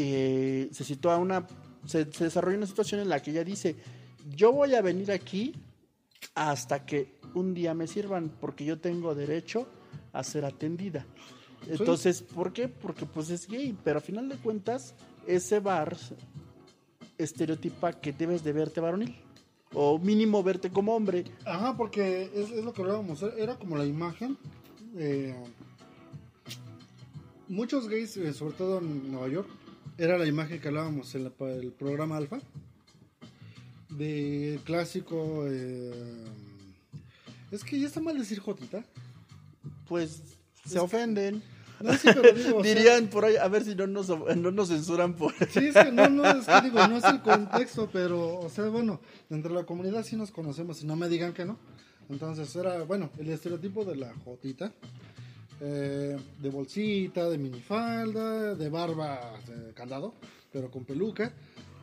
[0.00, 1.44] Eh, se sitúa una
[1.84, 3.74] se, se desarrolla una situación en la que ella dice
[4.36, 5.52] yo voy a venir aquí
[6.34, 9.66] hasta que un día me sirvan, porque yo tengo derecho
[10.12, 11.06] a ser atendida.
[11.66, 12.68] Entonces, ¿por qué?
[12.68, 14.94] Porque pues es gay, pero a final de cuentas,
[15.26, 15.96] ese bar
[17.18, 19.16] estereotipa que debes de verte varonil,
[19.74, 21.24] o mínimo verte como hombre.
[21.44, 23.22] Ajá, porque es, es lo que hablábamos.
[23.36, 24.36] Era como la imagen.
[24.96, 25.34] eh,
[27.48, 29.48] muchos gays, eh, sobre todo en Nueva York,
[29.96, 32.40] era la imagen que hablábamos en la- el programa Alfa.
[33.90, 35.44] De clásico.
[35.48, 36.24] eh,
[37.50, 38.84] es que ya está mal decir Jotita.
[39.88, 40.22] Pues
[40.64, 41.42] se ofenden.
[41.80, 44.50] No, sí, pero digo, o sea, Dirían por ahí, a ver si no nos, no
[44.50, 45.32] nos censuran por...
[45.50, 48.68] Sí, es que no, no, es que digo, no es el contexto, pero, o sea,
[48.68, 51.58] bueno, dentro de la comunidad sí nos conocemos y no me digan que no.
[52.08, 54.72] Entonces era, bueno, el estereotipo de la jotita,
[55.60, 60.14] eh, de bolsita, de minifalda, de barba de candado,
[60.52, 61.32] pero con peluca.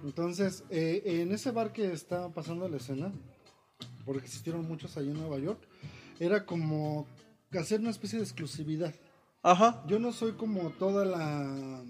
[0.04, 3.12] Entonces, eh, en ese bar que está pasando la escena,
[4.06, 5.60] porque existieron muchos ahí en Nueva York,
[6.20, 7.08] era como
[7.52, 8.94] hacer una especie de exclusividad
[9.46, 9.84] Ajá.
[9.88, 11.84] yo no soy como toda la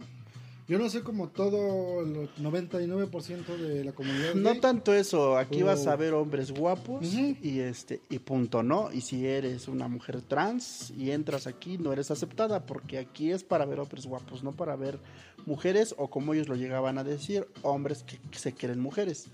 [0.67, 4.59] yo no soy como todo el 99% de la comunidad No gay.
[4.59, 8.91] tanto eso, aquí vas a ver hombres guapos y este y punto, ¿no?
[8.91, 13.43] Y si eres una mujer trans y entras aquí no eres aceptada porque aquí es
[13.43, 14.99] para ver hombres guapos, no para ver
[15.45, 19.27] mujeres o como ellos lo llegaban a decir, hombres que, que se quieren mujeres.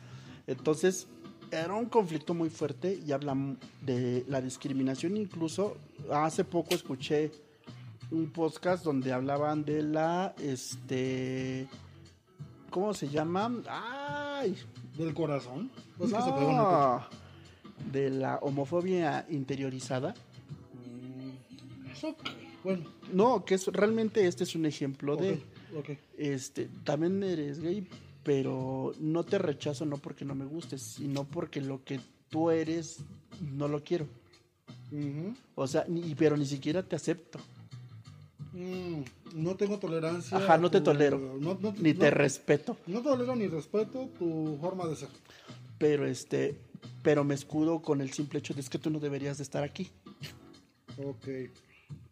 [0.47, 1.07] Entonces,
[1.49, 5.77] era un conflicto muy fuerte y hablan de la discriminación incluso
[6.11, 7.31] hace poco escuché
[8.11, 11.67] un podcast donde hablaban de la este
[12.69, 13.51] ¿cómo se llama?
[13.67, 14.55] Ay,
[14.97, 15.71] del corazón.
[15.97, 17.01] Pues que se no.
[17.91, 20.13] de la homofobia interiorizada.
[20.73, 22.15] Mm, eso,
[22.63, 25.43] bueno, No, que es realmente este es un ejemplo de
[25.75, 25.97] ok, ok.
[26.17, 27.87] este también eres gay,
[28.23, 33.03] pero no te rechazo no porque no me gustes, sino porque lo que tú eres
[33.39, 34.07] no lo quiero.
[35.55, 37.39] O sea, ni, pero ni siquiera te acepto,
[38.53, 40.37] no tengo tolerancia.
[40.37, 41.17] Ajá, no te tolero.
[41.39, 45.09] no- no- ni te respeto, No tolero ni respeto tu forma de ser.
[45.77, 46.59] pero este
[47.03, 49.63] pero me escudo con el simple hecho de es que tú no deberías de estar
[49.63, 49.89] aquí,
[51.03, 51.27] Ok.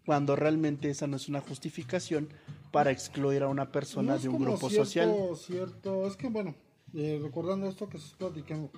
[0.06, 2.30] cuando realmente esa no es una justificación
[2.72, 5.16] para excluir a una persona de un como grupo cierto- social.
[5.38, 6.56] Cierto, es que bueno,
[6.94, 8.72] eh, recordando esto que estás platicando,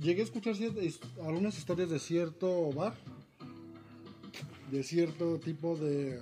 [0.00, 0.54] llegué a escuchar
[1.24, 2.94] algunas historias de cierto bar,
[4.70, 6.18] de cierto tipo de.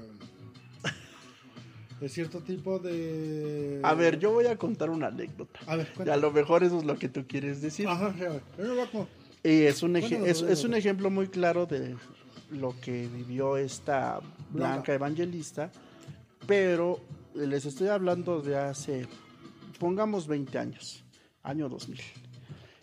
[2.01, 3.81] De cierto tipo de.
[3.83, 5.61] A ver, yo voy a contar una anécdota.
[5.67, 7.89] A ver, Y a lo mejor eso es lo que tú quieres decir.
[7.89, 9.09] Ajá, a ver, voy a como-
[9.45, 11.97] Y es un, Cuéntanos, es, es un ejemplo muy claro de
[12.51, 14.95] lo que vivió esta blanca Blanca.
[14.95, 15.71] evangelista,
[16.47, 17.01] pero
[17.35, 19.07] les estoy hablando de hace,
[19.79, 21.05] pongamos 20 años,
[21.43, 22.01] año 2000.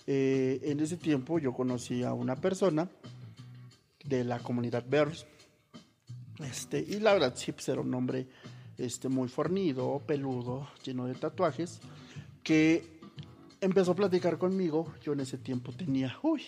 [0.08, 2.88] Eh, en ese tiempo yo conocí a una persona
[4.04, 5.26] de la comunidad Bears,
[6.40, 8.28] este, y la verdad sí, pues era un hombre
[8.78, 11.80] este, muy fornido, peludo, lleno de tatuajes,
[12.44, 12.86] que
[13.62, 14.94] empezó a platicar conmigo.
[15.04, 16.42] Yo en ese tiempo tenía, uy,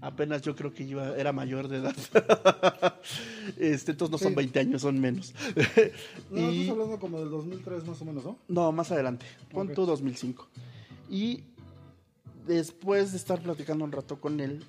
[0.00, 1.96] apenas yo creo que iba, era mayor de edad.
[3.56, 4.34] este, entonces no son Sí.
[4.36, 5.34] 20 años, son menos.
[6.30, 8.38] No, Y- estás hablando como del 2003 más o menos, ¿no?
[8.48, 9.74] no, más adelante, pon Ok.
[9.74, 10.48] tú 2005.
[11.10, 11.44] Y
[12.46, 14.64] después de estar platicando un rato con él,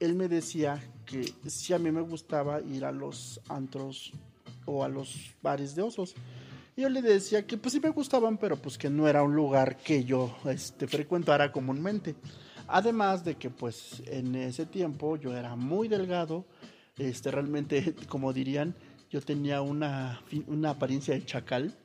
[0.00, 4.12] él me decía que si a mí me gustaba ir a los antros
[4.66, 6.14] o a los bares de osos.
[6.76, 9.34] Y yo le decía que pues sí me gustaban, pero pues que no era un
[9.34, 12.14] lugar que yo este, frecuentara comúnmente.
[12.68, 16.46] Además de que pues en ese tiempo yo era muy delgado,
[16.96, 18.74] este realmente como dirían,
[19.10, 21.76] yo tenía una, una apariencia de chacal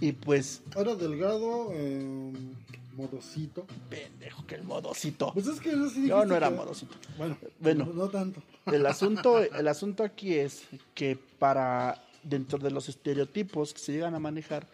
[0.00, 2.32] y pues Era delgado, eh,
[2.94, 3.66] modosito.
[3.88, 5.30] pendejo que el modosito.
[5.32, 6.94] Pues es que eso sí Yo no era que- modosito.
[7.16, 7.86] Bueno, Bueno.
[7.86, 8.42] no, no tanto.
[8.66, 14.14] El asunto, el asunto aquí es que para dentro de los estereotipos que se llegan
[14.14, 14.66] a manejar,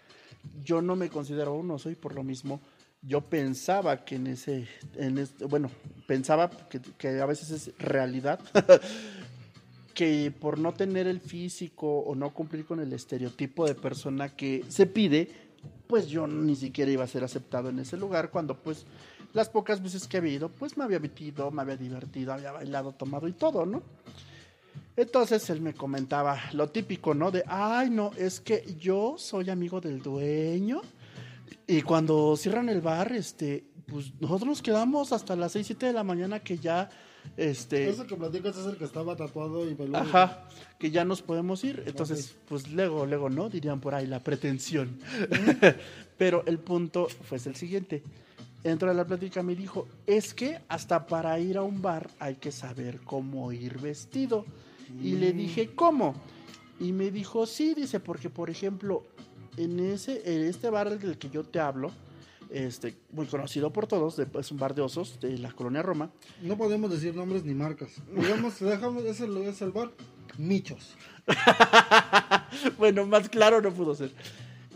[0.64, 2.60] yo no me considero uno, soy por lo mismo.
[3.02, 5.70] Yo pensaba que en ese, en este- bueno,
[6.06, 8.40] pensaba que, que a veces es realidad,
[9.94, 14.64] que por no tener el físico o no cumplir con el estereotipo de persona que
[14.68, 15.28] se pide,
[15.86, 18.86] pues yo ni siquiera iba a ser aceptado en ese lugar cuando pues
[19.32, 22.92] las pocas veces que había ido, pues me había metido, me había divertido, había bailado,
[22.92, 23.82] tomado y todo, ¿no?
[25.00, 27.30] Entonces él me comentaba lo típico, ¿no?
[27.30, 30.82] De, ay, no, es que yo soy amigo del dueño
[31.66, 35.92] y cuando cierran el bar, este, pues nosotros nos quedamos hasta las 6, 7 de
[35.94, 36.90] la mañana que ya,
[37.38, 37.88] este...
[37.88, 39.96] Ese que platicas es el que estaba tatuado y peludo.
[39.96, 40.46] Ajá,
[40.78, 41.82] que ya nos podemos ir.
[41.86, 43.48] Entonces, pues luego, luego, ¿no?
[43.48, 44.98] Dirían por ahí la pretensión.
[46.18, 48.02] Pero el punto fue el siguiente.
[48.62, 52.34] Dentro de la plática me dijo, es que hasta para ir a un bar hay
[52.34, 54.44] que saber cómo ir vestido.
[55.02, 56.14] Y le dije, ¿cómo?
[56.78, 59.04] Y me dijo, sí, dice, porque por ejemplo,
[59.56, 61.90] en ese, en este bar del que yo te hablo,
[62.50, 66.10] este, muy conocido por todos, de- es un bar de osos de la colonia Roma,
[66.42, 67.90] No podemos decir nombres ni marcas.
[68.16, 69.90] Digamos, dejamos, es el, es el bar
[70.38, 70.94] Michos.
[72.78, 74.12] bueno, más claro no pudo ser.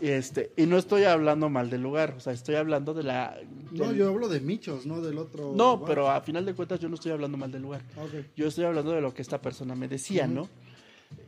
[0.01, 3.37] Este, y no estoy hablando mal del lugar, o sea, estoy hablando de la...
[3.71, 5.53] No, yo hablo de Michos, no del otro.
[5.55, 7.81] No, pero a final de cuentas yo no estoy hablando mal del lugar.
[7.97, 8.25] Ah, ok.
[8.35, 10.49] Yo estoy hablando de lo que esta persona me decía, ¿no?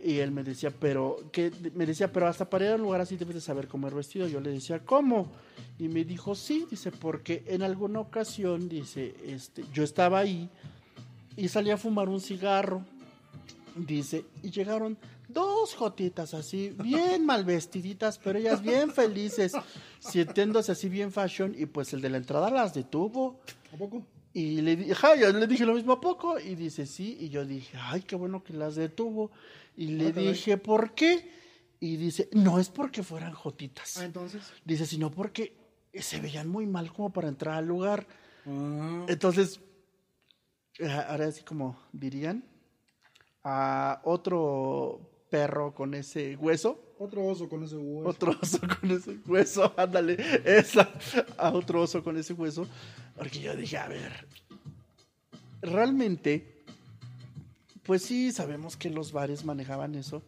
[0.03, 2.99] Y él me decía, pero, que me decía, pero hasta para ir a un lugar
[2.99, 4.27] así debes de saber cómo ir vestido.
[4.27, 5.31] Yo le decía, ¿cómo?
[5.79, 10.49] Y me dijo, sí, dice, porque en alguna ocasión, dice, este, yo estaba ahí
[11.37, 12.83] y salí a fumar un cigarro.
[13.75, 19.53] Dice, y llegaron dos jotitas así, bien mal vestiditas, pero ellas bien felices,
[19.99, 23.39] sintiéndose así bien fashion, y pues el de la entrada las detuvo.
[23.73, 24.05] ¿A poco?
[24.33, 27.29] Y le, di- ajá, yo le dije lo mismo a poco y dice sí y
[27.29, 29.31] yo dije, ay, qué bueno que las detuvo.
[29.75, 31.31] Y le Ah, dije, ¿por qué?
[31.79, 33.97] Y dice, no es porque fueran jotitas.
[33.97, 34.43] Ah, entonces.
[34.63, 35.55] Dice, sino porque
[35.93, 38.05] se veían muy mal como para entrar al lugar.
[38.45, 39.59] Ah, Entonces,
[40.79, 42.43] eh, ahora así como dirían,
[43.43, 48.09] a otro perro con ese hueso, otro oso con ese hueso.
[48.09, 50.89] otro oso con ese hueso, ándale, esa,
[51.37, 52.67] a otro oso con ese hueso,
[53.15, 54.27] porque yo dije, a ver,
[55.61, 56.63] realmente,
[57.83, 60.23] pues sí, sabemos que los bares manejaban eso,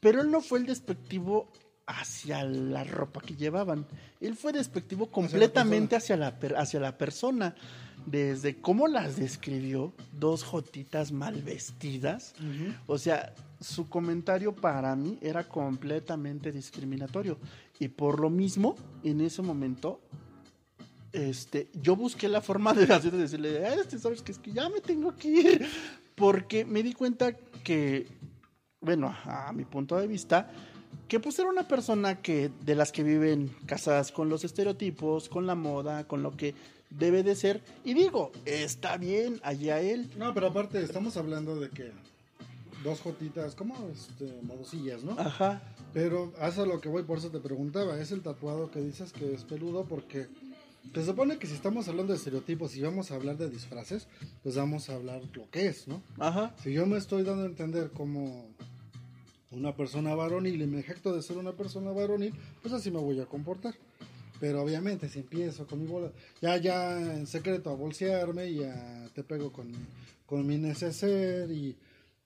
[0.00, 1.50] pero él no fue el despectivo
[1.86, 3.86] hacia la ropa que llevaban,
[4.20, 7.54] él fue despectivo completamente hacia la, per- hacia la persona.
[8.06, 12.34] Desde cómo las describió, dos jotitas mal vestidas.
[12.86, 17.38] O sea, su comentario para mí era completamente discriminatorio.
[17.78, 20.00] Y por lo mismo, en ese momento,
[21.12, 24.68] este, yo busqué la forma de, de decirle, "Ah, este, sabes que es que ya
[24.68, 25.66] me tengo que ir.
[26.14, 27.32] Porque me di cuenta
[27.64, 28.06] que,
[28.80, 30.50] bueno, a mi punto de vista,
[31.08, 35.46] que pues era una persona que de las que viven casadas con los estereotipos, con
[35.46, 36.54] la moda, con lo que
[36.98, 37.62] debe de ser.
[37.84, 40.10] Y digo, está bien, allá él.
[40.16, 41.92] No, pero aparte estamos hablando de que
[42.82, 45.18] dos jotitas, como este, modosillas, ¿no?
[45.18, 45.62] Ajá.
[45.92, 49.12] Pero haz a lo que voy, por eso te preguntaba, es el tatuado que dices
[49.12, 50.28] que es peludo porque
[50.94, 54.08] se supone que si estamos hablando de estereotipos y vamos a hablar de disfraces,
[54.42, 56.02] pues vamos a hablar lo que es, ¿no?
[56.18, 56.54] Ajá.
[56.62, 58.48] Si yo me estoy dando a entender como
[59.50, 63.20] una persona varonil y me jacto de ser una persona varonil, pues así me voy
[63.20, 63.74] a comportar.
[64.42, 69.08] Pero obviamente si empiezo con mi bola, ya ya en secreto a bolsearme y ya
[69.14, 69.68] te pego con
[70.26, 71.76] con mi neceser y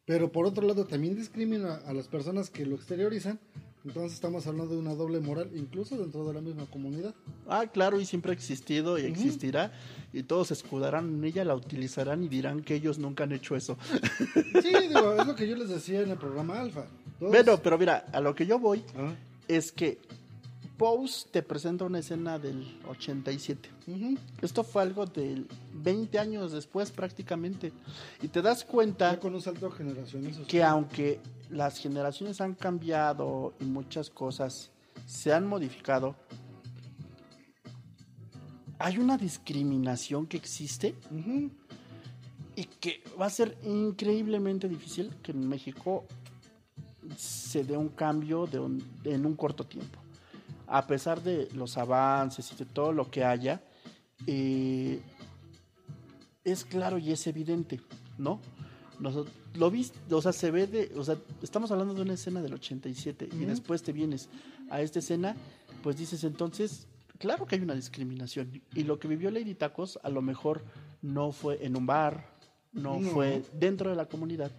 [0.07, 3.39] pero por otro lado también discrimina a las personas que lo exteriorizan,
[3.85, 7.15] entonces estamos hablando de una doble moral incluso dentro de la misma comunidad.
[7.49, 9.73] Ah, claro, y siempre ha existido y existirá.
[10.15, 13.77] Y todos escudarán en ella, la utilizarán y dirán que ellos nunca han hecho eso.
[14.63, 16.87] Sí, digo, es lo que yo les decía en el programa Alfa.
[17.19, 18.83] Todos- Bueno, pero mira, a lo que yo voy
[19.49, 19.99] es que
[20.77, 23.71] Pose te presenta una escena del 87.
[23.87, 24.19] ujú.
[24.43, 27.73] Esto fue algo del 20 años después prácticamente.
[28.21, 30.39] Y te das cuenta Ya con un salto de generaciones.
[30.47, 34.71] que aunque las generaciones han cambiado y muchas cosas
[35.07, 36.15] se han modificado,
[38.79, 40.95] hay una discriminación que existe
[42.55, 46.05] y que va a ser increíblemente difícil que en México
[47.17, 49.99] se dé un cambio de un- en un corto tiempo.
[50.67, 53.63] A pesar de los avances y de todo lo que haya,
[54.27, 55.01] eh,
[56.45, 57.81] es claro y es evidente,
[58.19, 58.41] ¿no?
[58.99, 62.41] Nosotros, lo viste, o sea, se ve de, o sea, estamos hablando de una escena
[62.41, 63.47] del 87 y Ujú.
[63.47, 64.29] después te vienes
[64.71, 65.37] a esta escena,
[65.83, 66.87] pues dices entonces,
[67.19, 70.65] claro que hay una discriminación y lo que vivió Lady Tacos a lo mejor
[71.03, 72.31] no fue en un bar,
[72.73, 73.11] no, No.
[73.11, 74.51] fue dentro de la comunidad,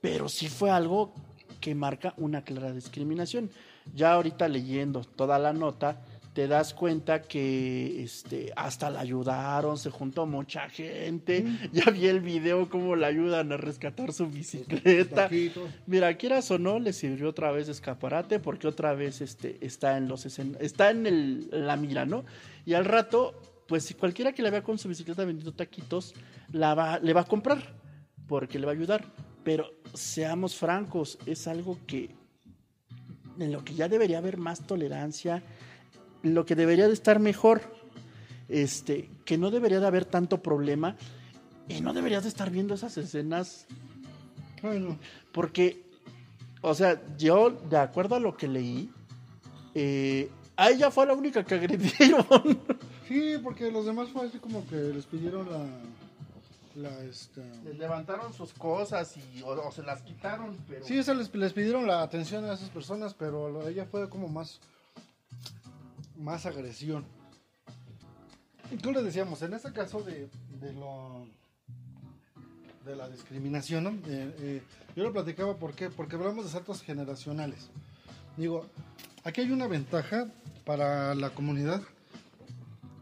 [0.00, 1.14] pero sí fue algo
[1.60, 3.50] que marca una clara discriminación.
[3.92, 6.00] Ya ahorita leyendo toda la nota,
[6.32, 11.44] te das cuenta que este hasta la ayudaron, se juntó mucha gente.
[11.72, 15.28] Ya vi el video cómo la ayudan a rescatar su bicicleta.
[15.86, 19.96] Mira, quieras o no, le sirvió otra vez de escaparate porque otra vez este, está
[19.96, 22.24] en los está en el- la mira, ¿no?
[22.66, 26.14] Y al rato, pues si cualquiera que la vea con su bicicleta vendiendo taquitos,
[26.50, 27.74] la va, le va a comprar
[28.26, 29.04] porque le va a ayudar.
[29.44, 32.10] Pero seamos francos, es algo que
[33.38, 35.42] en lo que ya debería haber más tolerancia,
[36.22, 37.62] lo que debería de estar mejor,
[38.48, 40.96] este, que no debería de haber tanto problema
[41.68, 43.66] y no deberías de estar viendo esas escenas
[44.62, 44.98] Bueno,
[45.32, 45.82] porque,
[46.60, 48.90] o sea, yo, de acuerdo a lo que leí,
[49.74, 52.24] eh, a ella fue la única que agredieron.
[53.08, 55.66] sí, porque los demás fue así como que les pidieron la.
[56.76, 57.42] La, este...
[57.64, 60.84] Les levantaron sus cosas y, o, se las quitaron, pero...
[60.84, 63.86] Sí, o sea, les, les pidieron la atención a esas personas, pero lo de ella
[63.86, 64.60] fue como más.
[66.16, 67.04] Más agresión.
[68.70, 70.28] Y tú le decíamos, en este caso de,
[70.60, 71.26] de lo.
[72.84, 73.90] de la discriminación, ¿no?
[74.06, 74.62] Eh, eh,
[74.96, 75.90] yo lo platicaba, ¿por qué?
[75.90, 77.68] Porque hablamos de saltos generacionales.
[78.36, 78.66] Digo,
[79.22, 80.26] aquí hay una ventaja
[80.64, 81.82] para la comunidad.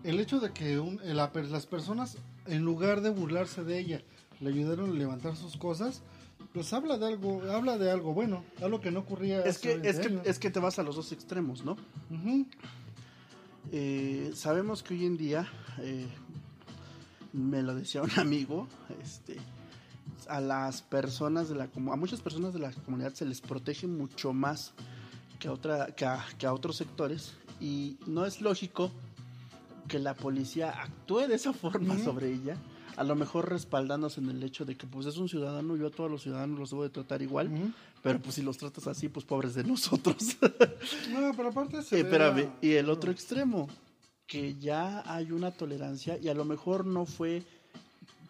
[0.04, 4.02] El hecho de que un- la per- las personas, en lugar de burlarse de ella,
[4.40, 6.02] le ayudaron a levantar sus cosas,
[6.52, 9.88] pues habla de algo, habla de algo bueno, algo que no ocurría Es que, 20
[9.88, 11.76] es, que, es que te vas a los dos extremos, ¿no?
[13.70, 16.06] Eh, sabemos que hoy en día, eh,
[17.32, 18.66] me lo decía un amigo,
[19.02, 19.38] este,
[20.28, 24.32] a las personas de la a muchas personas de la comunidad se les protege mucho
[24.32, 24.72] más
[25.38, 28.90] que a, otra, que a, que a otros sectores y no es lógico
[29.92, 32.56] que la policía actúe de esa forma sobre ella,
[32.96, 35.90] a lo mejor respaldándose en el hecho de que pues es un ciudadano, yo a
[35.90, 37.50] todos los ciudadanos los debo de tratar igual,
[38.02, 40.16] pero pues si los tratas así, pues pobres de nosotros.
[41.12, 43.68] No, pero aparte se Eh, espérame, la- y el otro extremo,
[44.26, 47.42] que ya hay una tolerancia y a lo mejor no fue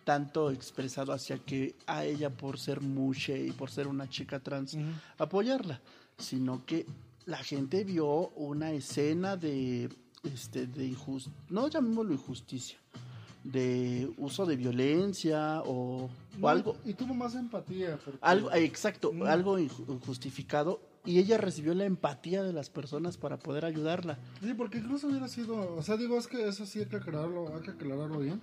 [0.04, 4.76] tanto expresado hacia que a ella por ser mushe y por ser una chica trans
[5.16, 5.80] apoyarla,
[6.18, 6.86] sino que
[7.24, 9.88] la gente vio una escena de
[10.22, 12.78] este de injust no llamémoslo injusticia,
[13.44, 16.08] de uso de violencia o,
[16.44, 17.98] algo Y tuvo más empatía.
[18.04, 19.22] porque- algo, eh, exacto, Mm.
[19.24, 24.18] algo inju- injustificado y ella recibió la empatía de las personas para poder ayudarla.
[24.40, 27.52] Sí, porque incluso hubiera sido, o sea, digo, es que eso sí hay que aclararlo,
[27.54, 28.40] hay que aclararlo bien.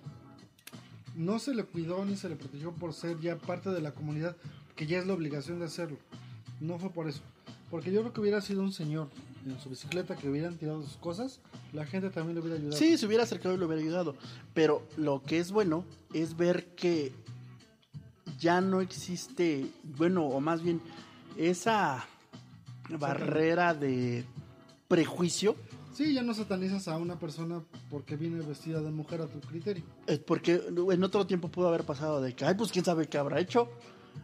[1.15, 4.37] no se le cuidó ni se le protegió por ser ya parte de la comunidad,
[4.77, 5.97] que ya es la obligación de hacerlo.
[6.61, 7.19] No fue por eso.
[7.69, 9.09] Porque yo creo que hubiera sido un señor
[9.45, 11.39] en su bicicleta que hubieran tirado sus cosas,
[11.73, 12.77] la gente también le hubiera ayudado.
[12.77, 14.15] Sí, se hubiera acercado y lo hubiera ayudado.
[14.53, 17.13] Pero lo que es bueno es ver que
[18.39, 20.81] ya no existe, bueno, o más bien,
[21.37, 22.05] esa
[22.97, 24.25] barrera de
[24.87, 25.55] prejuicio.
[25.93, 29.83] Sí, ya no satanizas a una persona porque viene vestida de mujer a tu criterio.
[30.07, 30.61] eh, Porque
[30.91, 33.69] en otro tiempo pudo haber pasado de que, ay, pues quién sabe qué habrá hecho.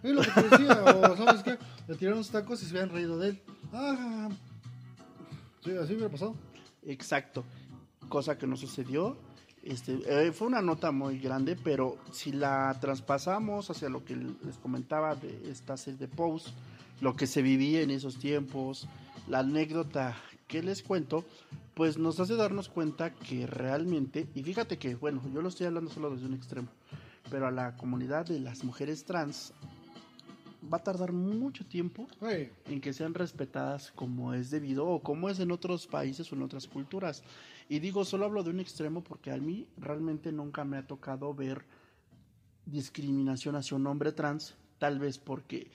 [0.02, 1.58] Es lo que te decía, o sabes qué,
[1.88, 3.42] le tiraron los tacos y se habían reído de él.
[3.74, 4.30] Ah,
[5.66, 6.36] sí, así hubiera pasado.
[6.84, 7.44] Exacto.
[8.08, 9.18] Cosa que no sucedió.
[9.64, 14.58] Este, eh, fue una nota muy grande, pero si la traspasamos hacia lo que les
[14.62, 16.54] comentaba de esta serie de posts,
[17.02, 18.88] lo que se vivía en esos tiempos,
[19.28, 20.16] la anécdota
[20.48, 21.26] que les cuento,
[21.74, 25.90] pues nos hace darnos cuenta que realmente, y fíjate que, bueno, yo lo estoy hablando
[25.90, 26.68] solo desde un extremo,
[27.32, 29.52] pero a la comunidad de las mujeres trans
[30.72, 32.08] va a tardar mucho tiempo
[32.66, 36.42] en que sean respetadas como es debido o como es en otros países o en
[36.42, 37.24] otras culturas.
[37.70, 41.34] Y digo, solo hablo de un extremo porque a mí realmente nunca me ha tocado
[41.34, 41.66] ver
[42.66, 45.68] discriminación hacia un hombre trans, tal vez porque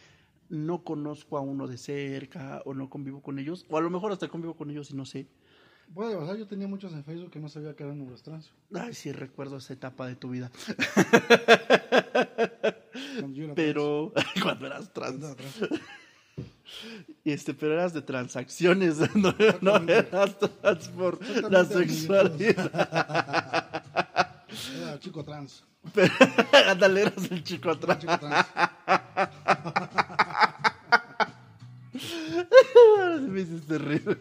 [0.49, 4.13] no conozco a uno de cerca o no convivo con ellos, o a lo mejor
[4.13, 5.27] hasta convivo con ellos y no sé.
[5.95, 8.53] puede pasar, yo tenía muchos en Facebook que no sabía que eran hombres trans.
[8.75, 10.51] Ay, sí, recuerdo esa etapa de tu vida.
[13.21, 14.13] Cuando yo era Pero
[14.43, 15.21] cuando eras trans.
[15.21, 15.25] trans.
[15.25, 15.81] Andaba trans.
[17.25, 21.19] Este, pero eras de transacciones, no, no eras trans por
[21.51, 22.71] la sexualidad.
[24.79, 25.65] Era chico trans.
[25.93, 26.13] Pero-
[26.69, 27.99] Ándale, eras el chico Era atrás.
[27.99, 28.47] chico trans.
[33.29, 34.19] Me hiciste reír.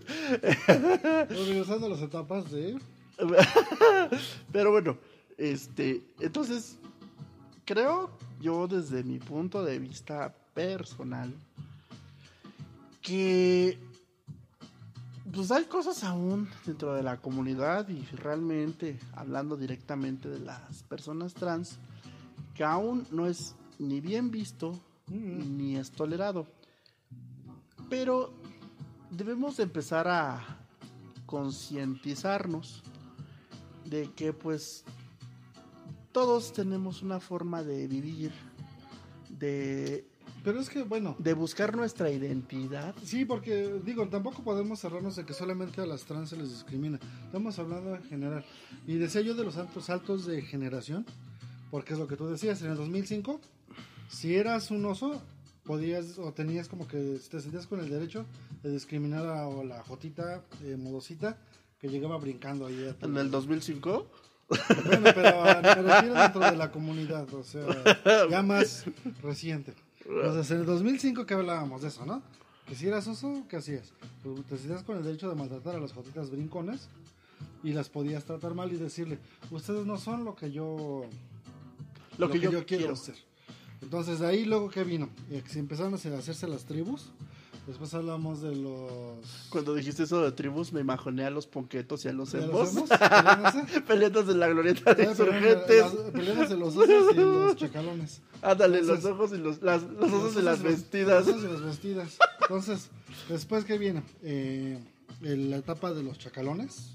[8.90, 11.34] Desde mi punto de vista personal
[13.02, 13.80] que
[15.34, 21.34] pues hay cosas aún dentro de la comunidad y realmente hablando directamente de las personas
[21.34, 21.78] trans
[22.56, 24.80] que aún no es ni bien visto
[25.10, 25.58] Mm.
[25.58, 26.48] ni es tolerado.
[27.90, 28.32] Pero
[29.10, 30.60] debemos de empezar a
[31.26, 32.84] concientizarnos
[33.86, 34.84] de que pues
[36.12, 38.32] todos tenemos una forma de vivir,
[39.30, 40.06] de,
[40.44, 42.96] Pero es que, bueno, de buscar nuestra identidad.
[43.04, 47.00] sí, porque digo, tampoco podemos cerrarnos de que solamente a las trans se les discrimina.
[47.26, 48.46] Estamos hablando en general.
[48.88, 51.06] Y decía yo de los altos saltos de generación,
[51.72, 53.40] porque es lo que tú decías, en el 2005,
[54.10, 55.22] si eras un oso,
[55.64, 58.26] podías o tenías como que te sentías con el derecho
[58.64, 61.38] de discriminar a o la jotita eh, modosita
[61.80, 62.94] que llegaba brincando ahí.
[63.02, 64.10] En el 2005,
[64.50, 67.66] Bueno, pero ah, me refiero dentro de la comunidad, o sea,
[68.30, 68.86] ya más
[69.22, 69.74] reciente.
[70.06, 72.24] Entonces, en el 2005 que hablábamos de eso, ¿no?
[72.68, 73.94] Que si eras oso, ¿qué hacías?
[74.24, 76.90] Pues te sentías con el derecho de maltratar a las jotitas brincones
[77.64, 79.20] y las podías tratar mal y decirle,
[79.52, 81.06] ustedes no son lo que yo,
[82.18, 82.96] lo, que, yo, quiero.
[82.96, 83.16] ser.
[83.82, 85.10] Entonces, de ahí luego, ¿qué vino?
[85.30, 87.12] Que se empezaron a hacerse las tribus.
[87.70, 89.48] Después hablamos de los...
[89.52, 92.76] Cuando dijiste eso de tribus, me imaginé a los ponquetos y a los ¿de los
[92.76, 92.90] emos
[93.88, 95.82] peleándose en la glorieta de pero, insurgentes.
[95.82, 98.22] las- Peleándose los osos y los chacalones.
[98.42, 101.28] Ándale, los ojos y los, las, los osos y las Los- vestidas.
[101.28, 102.18] los osos y las vestidas.
[102.42, 102.90] Entonces,
[103.30, 104.80] después que viene Eh,
[105.22, 106.94] en la etapa de los chacalones,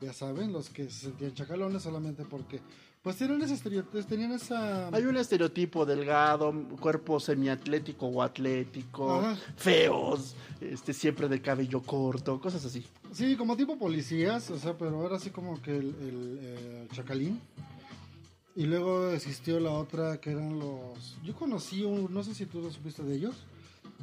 [0.00, 2.60] ya saben, los que se sentían chacalones solamente porque,
[3.06, 4.88] pues tienen ese estereotipo, tenían esa...
[4.88, 9.36] Hay un estereotipo delgado, cuerpo semiatlético o atlético, Ajá.
[9.54, 12.84] feos, este siempre de cabello corto, cosas así.
[13.12, 17.40] Sí, como tipo policías, o sea, pero era así como que el, el, eh, chacalín.
[18.56, 21.16] Y luego existió la otra que eran los...
[21.22, 23.36] Yo conocí un, no sé si tú lo supiste de ellos,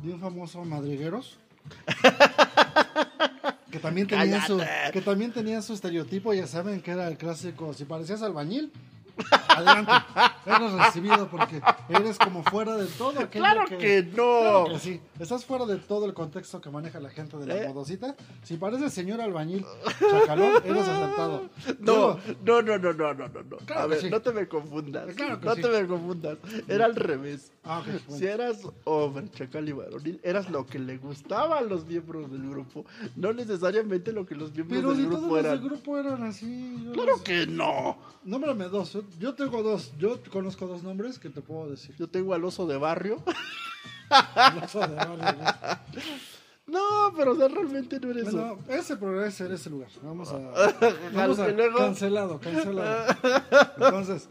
[0.01, 1.39] de un famoso madrigueros.
[3.69, 4.61] que también tenía su
[4.93, 8.71] que también tenía su estereotipo, ya saben que era el clásico, si parecías albañil,
[9.49, 9.91] adelante,
[10.45, 14.41] eres recibido porque eres como fuera de todo ¡Claro que no!
[14.41, 15.01] Claro que sí.
[15.19, 17.67] Estás fuera de todo el contexto que maneja la gente de la ¿Eh?
[17.67, 18.15] modosita.
[18.43, 19.65] Si pareces señor albañil
[20.09, 21.49] chacalón, eres aceptado.
[21.79, 23.57] No, no, no, no, no, no, no, no.
[23.65, 24.09] Claro A que ver, sí.
[24.09, 25.13] no te me confundas.
[25.15, 25.61] Claro que no sí.
[25.61, 26.37] te me confundas.
[26.67, 27.51] Era al revés.
[27.63, 28.17] Ah, ok, bueno.
[28.19, 32.49] Si eras hombre, chacal y varonil, eras lo que le gustaba a los miembros del
[32.49, 32.85] grupo,
[33.15, 35.59] no necesariamente lo que los miembros Pero del si grupo todos los eran.
[35.59, 36.89] del grupo eran así.
[36.93, 37.97] Claro que no.
[38.23, 38.97] Nómbrame dos.
[39.11, 39.91] Yo- Yo tengo dos.
[39.97, 41.95] Yo conozco dos nombres que te puedo decir.
[41.97, 43.23] Yo tengo al oso de barrio.
[44.09, 45.25] No son de barrio,
[46.67, 47.13] ¿no?
[47.15, 49.89] Pero o sea, realmente no eres Bueno, ese programa es ese lugar.
[50.01, 50.37] Vamos a.
[51.13, 53.15] Vamos a y cancelado, cancelado.
[53.77, 54.29] Entonces,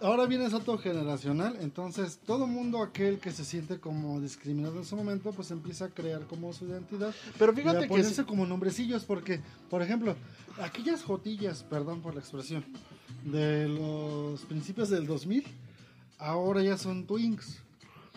[0.00, 4.96] ahora viene salto generacional, entonces todo mundo aquel que se siente como discriminado en su
[4.96, 7.14] momento, pues empieza a crear como su identidad.
[7.38, 9.40] Pero y fíjate a que ponerse sí- como nombrecillos, porque,
[9.70, 10.16] por ejemplo,
[10.60, 12.64] aquellas jotillas, perdón por la expresión,
[13.24, 15.44] de los principios del 2000,
[16.18, 17.58] ahora ya son twinks.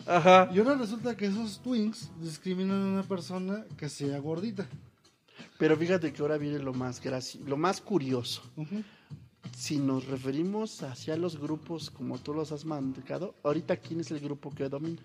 [0.06, 0.48] Ajá.
[0.52, 4.66] Y ahora resulta que esos twinks discriminan a una persona que sea gordita.
[5.58, 7.00] Pero fíjate que ahora viene lo más
[7.44, 8.42] lo más curioso.
[9.56, 14.20] Si nos referimos hacia los grupos como tú los has mandado, ahorita quién es el
[14.20, 15.00] grupo que domina?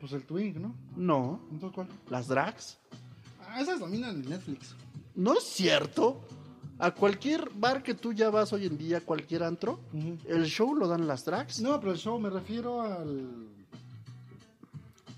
[0.00, 0.74] Pues el twink, ¿no?
[0.96, 1.88] No, Entonces, ¿cuál?
[2.08, 2.78] las drags.
[3.48, 4.74] Ah, esas dominan en Netflix.
[5.16, 6.20] No es cierto.
[6.80, 9.80] A cualquier bar que tú ya vas hoy en día, cualquier antro,
[10.26, 11.60] el show lo dan las drags.
[11.60, 13.48] No, pero el show me refiero al...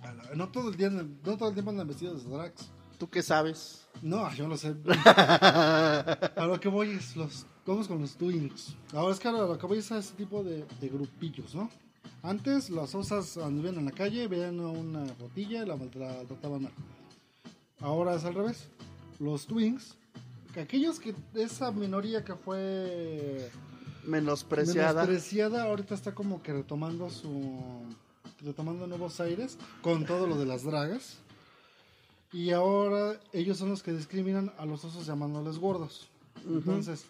[0.03, 2.71] la- no todo el día, no todo el tiempo andan vestidos de drags.
[2.99, 3.87] ¿Tú qué sabes?
[4.03, 4.75] No, yo lo sé.
[5.05, 7.47] a lo que voy es los...
[7.67, 8.75] Vamos con los twins.
[8.93, 11.71] Ahora es que a lo que voy es a ese tipo de, de grupillos, ¿no?
[12.23, 16.73] Antes las osas andaban en la calle, veían una botilla y la, la trataban mal.
[17.81, 18.67] Ahora es al revés.
[19.21, 19.97] Los twins,
[20.59, 23.51] aquellos que esa minoría que fue
[24.05, 25.03] Menospreciada.
[25.05, 27.85] menospreciada ahorita está como que retomando su
[28.41, 31.19] retomando nuevos aires con todo lo de las dragas.
[32.33, 36.09] Y ahora ellos son los que discriminan a los osos llamándoles gordos.
[36.47, 37.05] Entonces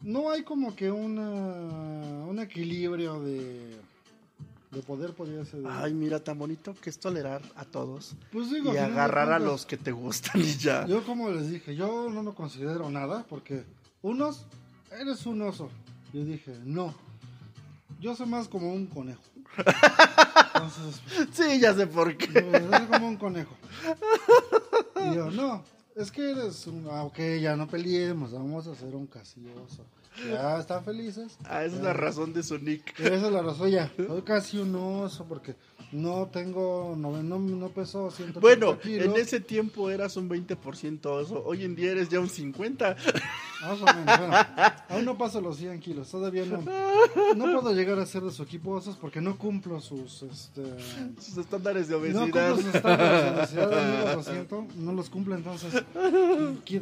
[0.00, 3.78] no hay como que una un equilibrio de
[4.72, 8.72] de poder podría ser Ay, mira, tan bonito que es tolerar a todos pues digo
[8.74, 10.86] y agarrar a los que te gustan y ya.
[10.86, 13.64] yo como les dije yo no me considero nada porque
[14.00, 14.46] unos
[14.90, 15.68] eres un oso
[16.12, 16.94] yo dije no
[18.00, 19.22] yo soy más como un conejo
[20.54, 21.00] entonces
[21.32, 22.38] Sí, ya sé por qué.
[22.38, 23.54] Eres como un conejo.
[24.96, 25.62] Y yo, no,
[25.96, 26.86] es que eres un...
[26.90, 29.84] Ah, ok, ya no peleemos, vamos a hacer un casilloso.
[30.28, 31.36] Ya están felices.
[31.44, 32.98] Ah, esa es la razón de su nick.
[33.00, 33.90] Esa es la razón ya.
[33.96, 35.54] Soy casi un oso porque
[35.92, 36.94] no tengo...
[36.98, 39.06] No, no, no peso 130 Bueno, kilos.
[39.06, 41.42] en ese tiempo eras un 20% oso.
[41.44, 42.96] Hoy en día eres ya un 50%.
[43.62, 44.34] Más o menos, bueno,
[44.88, 46.58] aún no paso los 100 kilos, todavía no.
[47.36, 50.22] No puedo llegar a ser de su equipo osos porque no cumplo sus...
[50.24, 50.62] Este,
[51.20, 52.50] Sus estándares de No obesidad.
[52.50, 53.60] cumplo sus estándares de
[54.14, 54.46] obesidad,
[54.76, 55.82] no los cumplo, entonces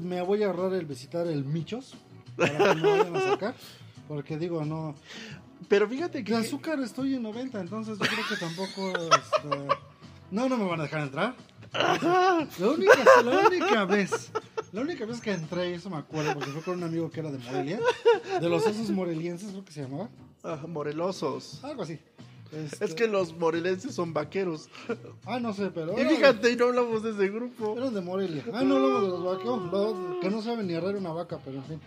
[0.00, 1.94] me voy a ahorrar el visitar el Michos
[2.36, 3.54] para que me vayan a sacar,
[4.08, 4.94] porque digo, no,
[5.68, 6.34] Pero fíjate de que...
[6.34, 9.68] azúcar estoy en 90, entonces yo creo que tampoco, este,
[10.30, 11.34] no, no me van a dejar entrar.
[11.72, 14.32] La única, la única vez,
[14.72, 17.30] la única vez que entré, eso me acuerdo, porque fue con un amigo que era
[17.30, 17.78] de Morelia,
[18.40, 20.08] de los osos morelienses, creo que se llamaba,
[20.42, 21.62] Ah, morelosos.
[21.62, 21.98] algo así.
[22.50, 24.68] Este, Es que los morelenses son vaqueros.
[25.24, 25.92] Ah, no sé, pero...
[26.00, 27.76] Y fíjate, y no hablamos de ese grupo.
[27.78, 28.42] Eran de Morelia.
[28.52, 29.70] Ah, no hablamos de los vaqueros.
[29.70, 31.80] los que no saben ni arreglar una vaca, pero en fin.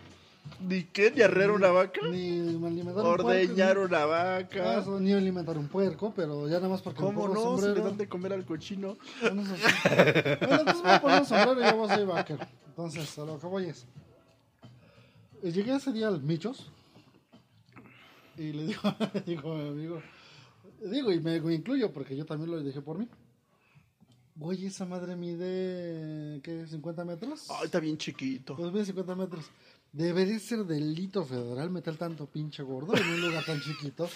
[0.64, 2.00] Ni qué, ni arrear una vaca.
[2.10, 3.96] Ni alimentar un Ordeñar puerco.
[3.96, 4.80] una ni- vaca.
[4.80, 7.36] Eso, ni alimentar un puerco, pero ya nada más porque ¿Cómo no?
[7.42, 7.76] Sombrero.
[7.76, 8.98] le dan de comer al cochino.
[9.22, 9.62] Bueno, eso sí.
[10.40, 12.40] Bueno, entonces voy a poner un sombrero y ya voy a ser vaquero.
[12.68, 13.86] Entonces, a lo que voy es.
[15.44, 16.72] eh, Llegué ese día al Michos
[18.38, 18.82] y le digo,
[19.26, 20.02] digo a mi amigo,
[20.82, 23.08] digo, y me, me incluyo porque yo también lo dejé por mí.
[24.36, 26.66] Güey, esa madre mide, ¿qué?
[26.66, 27.48] ¿50 metros?
[27.52, 28.56] Ay, está bien chiquito.
[28.56, 29.46] Pues mide 50 metros.
[29.94, 34.10] Debería ser delito federal meter tanto pinche gordo en un lugar tan chiquito.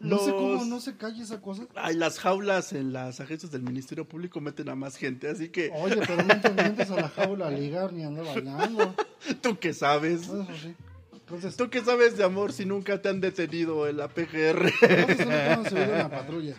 [0.00, 1.62] No sé cómo no se calle esa cosa.
[1.74, 5.72] Ay, las jaulas en las agencias del Ministerio Público meten a más gente, así que
[5.76, 8.94] Oye, pero no te metes a la jaula a ligar ni andar bailando.
[9.40, 10.24] tú qué sabes.
[10.24, 10.74] Eso sí.
[11.14, 14.70] Entonces, ¿Tú qué sabes de amor si nunca te han detenido en la PGR?
[15.16, 16.54] solo hemos subido en la patrulla.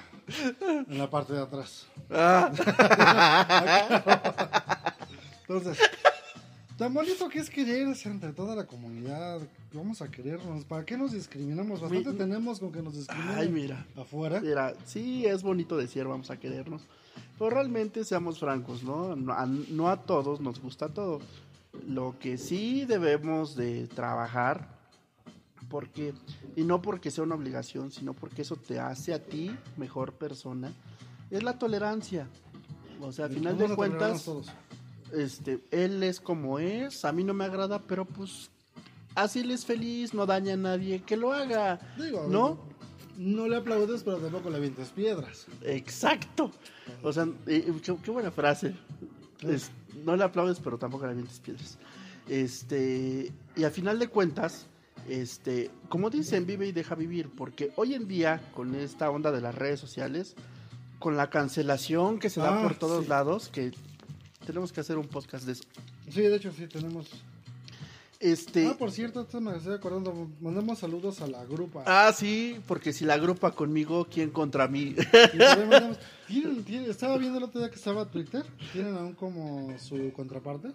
[0.89, 1.85] En la parte de atrás.
[2.09, 2.51] Ah,
[5.47, 5.77] Entonces,
[6.77, 9.39] tan bonito que es quererse entre toda la comunidad.
[9.73, 10.65] Vamos a querernos.
[10.65, 11.81] ¿Para qué nos discriminamos?
[11.81, 13.85] Bastante Mi- tenemos con que nos discriminen Ay, mira.
[13.95, 14.39] afuera.
[14.41, 16.81] Mira, sí, es bonito decir vamos a querernos,
[17.37, 19.15] pero realmente seamos francos, ¿no?
[19.15, 21.19] No a, no a todos nos gusta todo.
[21.87, 24.69] Lo que sí debemos de trabajar,
[25.69, 26.13] porque,
[26.55, 30.71] y no porque sea una obligación, sino porque eso te hace a ti mejor persona,
[31.31, 32.27] es la tolerancia.
[33.01, 34.47] O sea, a final de cuentas, todos.
[35.13, 38.49] Este, él es como es, a mí no me agrada, pero pues
[39.15, 42.59] así él es feliz, no daña a nadie, que lo haga, Digo, ¿no?
[43.17, 45.47] No le aplaudes, pero tampoco le avientes piedras.
[45.63, 46.51] Exacto.
[47.01, 48.75] O sea, eh, qué, qué buena frase.
[49.41, 49.71] Es,
[50.03, 51.77] no le aplaudes, pero tampoco le avientes piedras.
[52.27, 54.67] Este, y a final de cuentas,
[55.07, 59.39] este, como dicen, vive y deja vivir, porque hoy en día, con esta onda de
[59.39, 60.35] las redes sociales,
[60.99, 63.09] con la cancelación que se da Ah, por todos sí.
[63.09, 63.71] lados, que
[64.45, 65.63] tenemos que hacer un podcast de eso.
[66.11, 67.07] Sí, de hecho, sí, tenemos.
[68.19, 68.67] Este.
[68.67, 70.29] Ah, por cierto, esto me estoy acordando.
[70.39, 71.83] Mandamos saludos a la grupa.
[71.85, 74.95] Ah, sí, porque si la grupa conmigo, ¿quién contra mí?
[75.37, 78.43] Mandamos- ¿Tienen- tienen- estaba viendo el otro día que estaba Twitter.
[78.71, 80.69] ¿Tienen aún como su contraparte?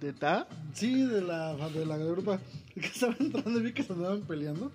[0.00, 0.46] ¿De ta?
[0.74, 2.38] Sí, de la, de la grupa.
[2.74, 4.70] Que estaba entrando y vi que se andaban peleando.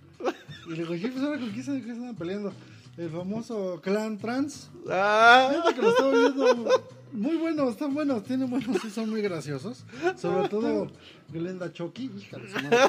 [0.67, 2.51] Y le digo, ¿qué pues ahora con quién se, andan peleando?
[2.97, 4.69] El famoso clan trans.
[4.89, 6.69] Ah, Fíjate que lo estaba viendo.
[7.13, 9.85] Muy buenos, están buenos, tienen buenos, sí, son muy graciosos.
[10.17, 10.91] Sobre todo
[11.31, 12.79] Glenda Chucky, hija de su madre.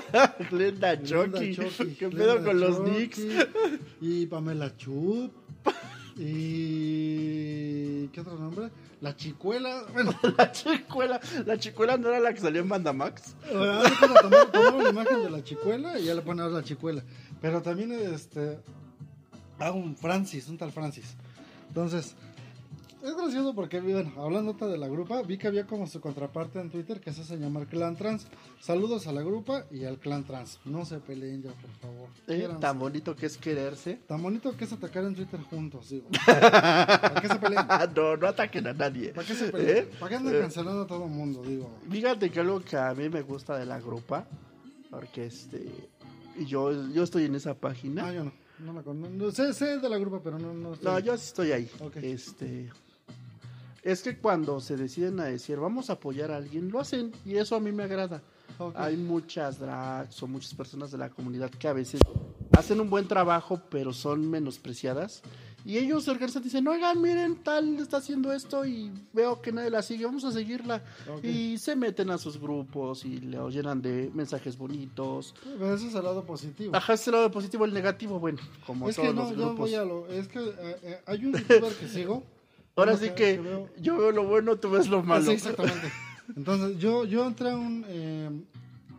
[0.51, 1.55] Glenda Chucky.
[1.99, 3.21] ¿Qué pedo con los Knicks?
[4.01, 5.31] Y Pamela Chup.
[6.17, 8.09] Y.
[8.09, 8.71] ¿Qué otro nombre?
[9.03, 9.85] La Chicuela.
[9.93, 11.21] Bueno, La chicuela.
[11.45, 12.69] La chicuela no era la que salió en
[13.53, 17.03] ahora sí que la imagen de la Chicuela y ya le ponen la Chicuela.
[17.43, 18.59] Pero también este.
[19.59, 21.15] Ah, un Francis, un tal Francis.
[21.69, 22.15] Entonces,
[23.05, 26.71] es gracioso porque, bueno, hablando de la grupa, vi que había como su contraparte en
[26.71, 28.27] Twitter que se hace llamar Clan Trans.
[28.61, 30.59] Saludos a la grupa y al Clan Trans.
[30.65, 32.09] No se peleen ya, por favor.
[32.29, 34.01] Eh, tan bonito que es quererse.
[34.07, 36.09] Tan bonito que es atacar en Twitter juntos, digo.
[36.27, 37.69] ¿Para qué se pelean?
[37.95, 39.11] no, no ataquen a nadie.
[39.13, 39.79] ¿Para qué se pelean?
[39.79, 39.89] ¿Eh?
[40.01, 40.41] ¿Para qué andan Eh.
[40.41, 41.71] cancelando a todo el mundo, digo?
[41.91, 44.27] Fíjate que algo que a mí me gusta de la grupa,
[44.91, 45.67] porque este,
[46.39, 48.07] y yo, yo estoy en esa página.
[48.09, 48.33] Ah, yo no.
[48.61, 49.13] No la conozco.
[49.15, 51.69] No, sé, sé de la grupa, pero no, no estoy- No, yo sí estoy ahí.
[51.81, 51.97] Ok.
[51.97, 52.71] Este,
[53.85, 57.37] es que cuando se deciden a decir vamos a apoyar a alguien, lo hacen y
[57.37, 58.23] eso a mí me agrada.
[58.59, 58.75] Ok.
[58.77, 62.01] Hay muchas drags o muchas personas de la comunidad que a veces
[62.53, 65.23] hacen un buen trabajo, pero son menospreciadas.
[65.67, 69.51] Y ellos se organizan y dicen, oigan, miren, tal está haciendo esto y veo que
[69.51, 70.83] nadie la sigue, vamos a seguirla.
[71.09, 71.25] Ok.
[71.25, 75.35] Y se meten a sus grupos y le llenan de mensajes bonitos.
[75.43, 76.77] Pero eso es el lado positivo.
[76.77, 79.59] Ajá, ese lado positivo, el negativo, bueno, como es que todos no, los grupos.
[79.59, 80.07] voy a lo.
[80.09, 82.23] Es que eh, eh, hay un youtuber que sigo.
[82.77, 85.25] Ahora sí que, veo- yo veo lo bueno, tú ves lo malo.
[85.25, 85.91] Sí, exactamente.
[86.37, 87.85] Entonces, yo, yo entré a un.
[87.89, 88.31] eh,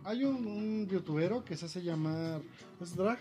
[0.03, 2.41] hay un, un youtubero que se hace llamar.
[2.82, 3.19] Es drag.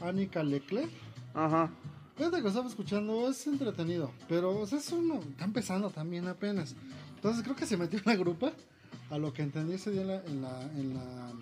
[0.00, 0.90] Anika Leclerc.
[1.34, 1.70] Ajá.
[2.16, 6.26] Fíjate que lo estaba escuchando, es entretenido, pero o sea, es uno, está empezando también
[6.28, 6.74] apenas.
[7.14, 8.52] Entonces creo que se metió en la grupa,
[9.10, 11.32] a lo que entendí ese día en, la, en, la, en, la-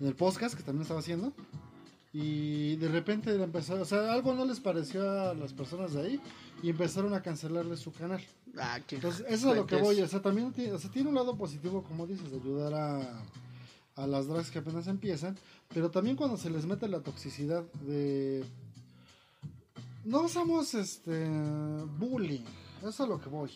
[0.00, 1.32] en el podcast que también estaba haciendo.
[2.14, 6.20] Y de repente empezó, o sea, algo no les pareció a las personas de ahí
[6.62, 8.24] y empezaron a cancelarle su canal.
[8.56, 10.88] Ah, qué Entonces, eso es a lo que voy, o sea, también tiene, o sea,
[10.92, 13.24] tiene un lado positivo, como dices, de ayudar a,
[13.96, 15.36] a las drags que apenas empiezan,
[15.74, 18.44] pero también cuando se les mete la toxicidad de...
[20.04, 21.28] No usamos este
[21.98, 22.44] bullying,
[22.78, 23.50] eso es a lo que voy.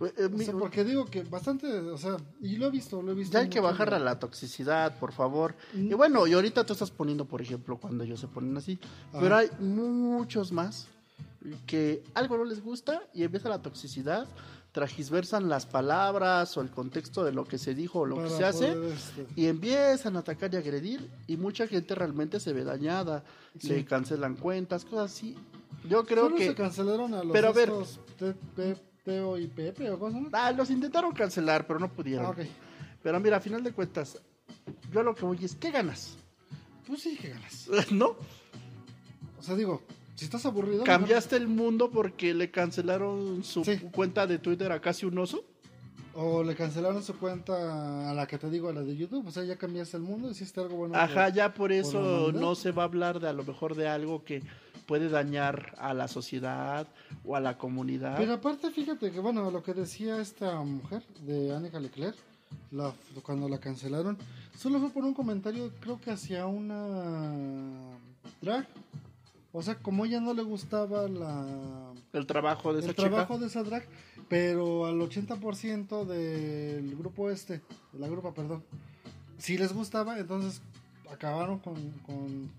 [0.00, 3.02] Eh, eh, O mi- sea, porque digo que bastante, o sea, y lo he visto,
[3.02, 3.34] lo he visto.
[3.34, 5.54] Ya hay que bajar a la toxicidad, por favor.
[5.74, 5.90] Mm.
[5.90, 8.78] Y bueno, y ahorita tú estás poniendo, por ejemplo, cuando ellos se ponen así.
[9.10, 9.20] Ajá.
[9.20, 10.86] Pero hay muchos más
[11.66, 14.26] que algo no les gusta y empieza la toxicidad,
[14.72, 18.44] tragisversan las palabras o el contexto de lo que se dijo o lo que se
[18.44, 23.24] hace este, y empiezan a atacar y agredir y mucha gente realmente se ve dañada,
[23.58, 23.68] Sí.
[23.68, 25.36] le cancelan cuentas, cosas así.
[25.88, 27.72] Yo creo solo que se cancelaron a los Pero a ver.
[29.04, 30.28] Teo y Pepe o cosas, ¿no?
[30.32, 32.26] ah, los intentaron cancelar, pero no pudieron.
[32.26, 32.38] Ah, ok.
[33.02, 34.18] Pero mira, a final de cuentas,
[34.92, 36.16] yo lo que voy es, ¿qué ganas?
[36.86, 37.68] Pues sí, que ganas.
[37.92, 38.16] ¿No?
[39.38, 39.82] O sea, digo,
[40.16, 40.84] si estás aburrido.
[40.84, 43.78] ¿Cambiaste el mundo porque le cancelaron su Sí.
[43.92, 45.44] cuenta de Twitter a casi un oso?
[46.12, 49.26] O le cancelaron su cuenta a la que te digo, a la de YouTube.
[49.26, 50.94] O sea, ya cambiaste el mundo, hiciste algo bueno.
[50.96, 53.88] Ajá, por- ya por eso no se va a hablar de a lo mejor de
[53.88, 54.42] algo que
[54.90, 56.88] puede dañar a la sociedad
[57.24, 58.16] o a la comunidad.
[58.18, 62.16] Pero aparte, fíjate que, bueno, lo que decía esta mujer de Annika Leclerc,
[62.72, 64.18] la, cuando la cancelaron,
[64.58, 67.36] solo fue por un comentario, creo que hacia una
[68.42, 68.66] drag.
[69.52, 71.46] O sea, como ella no le gustaba la,
[72.12, 73.08] el trabajo de esa el chica.
[73.10, 73.84] trabajo de esa drag,
[74.28, 77.60] pero al 80% del grupo este,
[77.92, 78.64] de la grupa, perdón,
[79.38, 80.60] si les gustaba, entonces
[81.12, 82.50] acabaron con, con,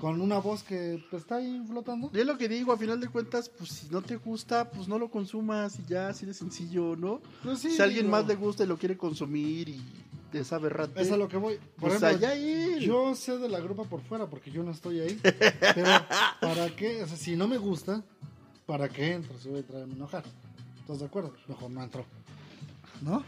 [0.00, 2.10] con una voz que pues, está ahí flotando.
[2.12, 4.86] Y es lo que digo, a final de cuentas, pues si no te gusta, pues
[4.88, 7.20] no lo consumas y ya, así de sencillo, ¿no?
[7.42, 9.82] Pues sí, si a alguien digo, más le gusta y lo quiere consumir y
[10.32, 11.56] es aberrante, Es a lo que voy.
[11.56, 12.80] Por pues ejemplo, allá él.
[12.80, 15.20] yo sé de la grupa por fuera porque yo no estoy ahí.
[15.74, 15.90] pero,
[16.40, 17.02] ¿para qué?
[17.02, 18.02] O sea, si no me gusta,
[18.66, 19.38] ¿para qué entro?
[19.38, 20.24] Se voy a traerme a enojar.
[20.80, 21.34] ¿Estás de acuerdo?
[21.48, 22.04] Mejor no entro.
[23.00, 23.24] ¿No?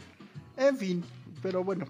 [0.55, 1.03] En fin,
[1.41, 1.85] pero bueno,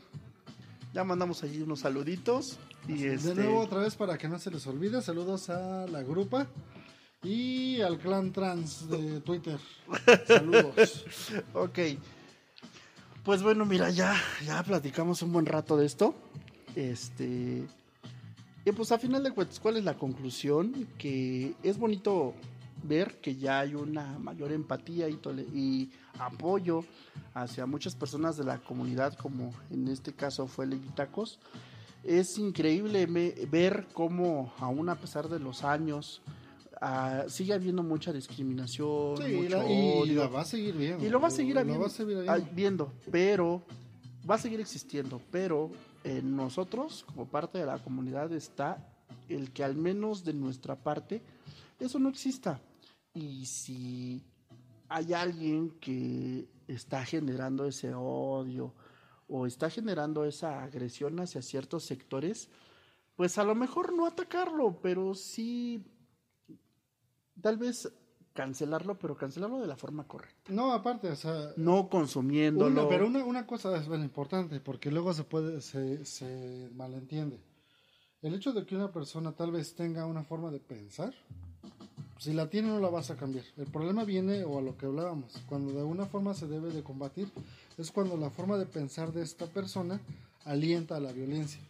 [0.93, 2.57] ya mandamos allí unos saluditos.
[2.87, 3.35] Y este...
[3.35, 6.47] De nuevo, otra vez, para que no se les olvide, saludos a la grupa
[7.23, 9.59] y al clan trans de Twitter.
[10.27, 11.05] Saludos.
[11.53, 11.79] Ok.
[13.23, 14.15] Pues bueno, mira, ya,
[14.45, 16.15] ya platicamos un buen rato de esto.
[16.75, 17.67] Este.
[18.65, 20.87] Y pues a final de cuentas, ¿cuál es la conclusión?
[20.97, 22.33] Que es bonito
[22.83, 26.83] ver que ya hay una mayor empatía y, apoyo
[27.33, 31.39] hacia muchas personas de la comunidad, como en este caso fue Lady Tacos.
[32.03, 36.21] Es increíble me- ver cómo, aún a pesar de los años,
[36.81, 40.21] ah, sigue habiendo mucha discriminación, Sí, mucho la, y odio.
[40.23, 41.05] la va a seguir viendo.
[41.05, 42.55] Y lo va a seguir Lo habiendo, va a seguir ah, habiendo.
[42.55, 43.63] viendo, pero
[44.29, 45.69] va a seguir existiendo, pero
[46.03, 48.83] en nosotros, como parte de la comunidad, está
[49.29, 51.21] el que al menos de nuestra parte
[51.79, 52.59] eso no exista.
[53.13, 54.23] Y si
[54.89, 58.73] hay alguien que está generando ese odio
[59.31, 62.49] o está generando esa agresión hacia ciertos sectores,
[63.15, 65.83] pues a lo mejor no atacarlo, pero sí
[67.41, 67.91] tal vez
[68.33, 70.51] cancelarlo, pero cancelarlo de la forma correcta.
[70.53, 72.81] No, aparte, o sea, No consumiéndolo.
[72.81, 77.39] Una- pero una, una cosa es bien importante, porque luego se puede, se, se malentiende.
[78.21, 81.13] El hecho de que una persona tal vez tenga una forma de pensar,
[82.19, 83.43] si la tiene no la vas a cambiar.
[83.57, 86.83] El problema viene, o a lo que hablábamos, cuando de una forma se debe de
[86.83, 87.27] combatir,
[87.81, 89.99] es cuando la forma de pensar de esta persona
[90.45, 91.61] alienta a la violencia.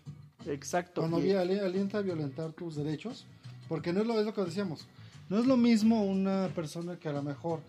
[0.45, 1.01] Exacto.
[1.01, 3.26] Cuando y- alienta a violentar tus derechos,
[3.68, 4.88] porque no es lo, es lo que decíamos,
[5.30, 7.59] no es lo mismo una persona que a lo mejor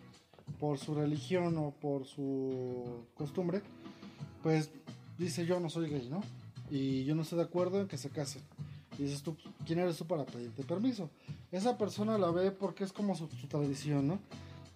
[0.59, 3.63] por su religión o por su costumbre,
[4.43, 4.71] pues
[5.19, 6.23] dice yo no soy gay, ¿no?
[6.71, 8.43] Y yo no estoy de acuerdo en que se casen.
[8.99, 9.37] Y dices tú,
[9.67, 11.11] ¿quién eres tú para pedirte permiso?
[11.51, 14.19] Esa persona la ve porque es como su, su tradición, ¿no?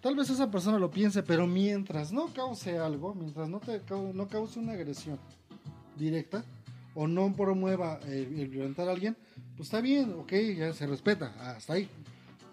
[0.07, 3.81] Tal vez esa persona lo piense, pero mientras no cause algo, mientras no, te,
[4.13, 5.19] no cause una agresión
[5.97, 6.45] directa,
[6.95, 9.17] o no promueva el, el violentar a alguien,
[9.57, 11.89] pues está bien, ok, ya se respeta, hasta ahí.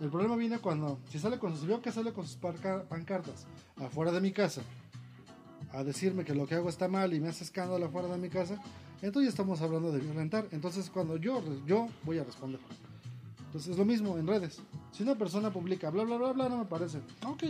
[0.01, 3.47] El problema viene cuando, si sale con si veo que sale con sus pancartas
[3.77, 4.63] afuera de mi casa,
[5.71, 8.31] a decirme que lo que hago está mal y me hace escándalo afuera de mi
[8.31, 8.61] casa,
[9.01, 10.49] entonces estamos hablando de violentar.
[10.51, 12.59] Entonces cuando yo, yo voy a responder.
[13.55, 14.61] Entonces es lo mismo en redes.
[14.91, 16.99] Si una persona publica bla bla bla bla, no me parece.
[17.25, 17.45] Ok.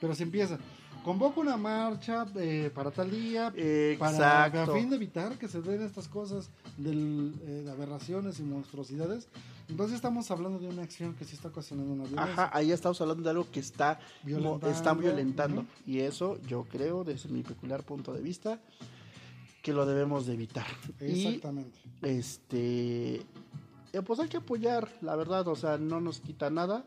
[0.00, 0.60] Pero si empieza,
[1.02, 3.50] convoco una marcha eh, para tal día,
[3.98, 4.60] para Exacto.
[4.60, 9.26] a fin de evitar que se den estas cosas del, eh, de aberraciones y monstruosidades.
[9.68, 12.32] Entonces estamos hablando de una acción que sí está ocasionando una violencia.
[12.32, 15.66] Ajá, ahí estamos hablando de algo que está Violentando, están violentando.
[15.84, 18.60] Y eso yo creo, desde mi peculiar punto de vista,
[19.62, 20.66] que lo debemos de evitar.
[21.00, 21.76] Y Exactamente.
[22.02, 23.26] este
[23.94, 26.84] eh, pues hay que apoyar, la verdad, o sea, no nos quita nada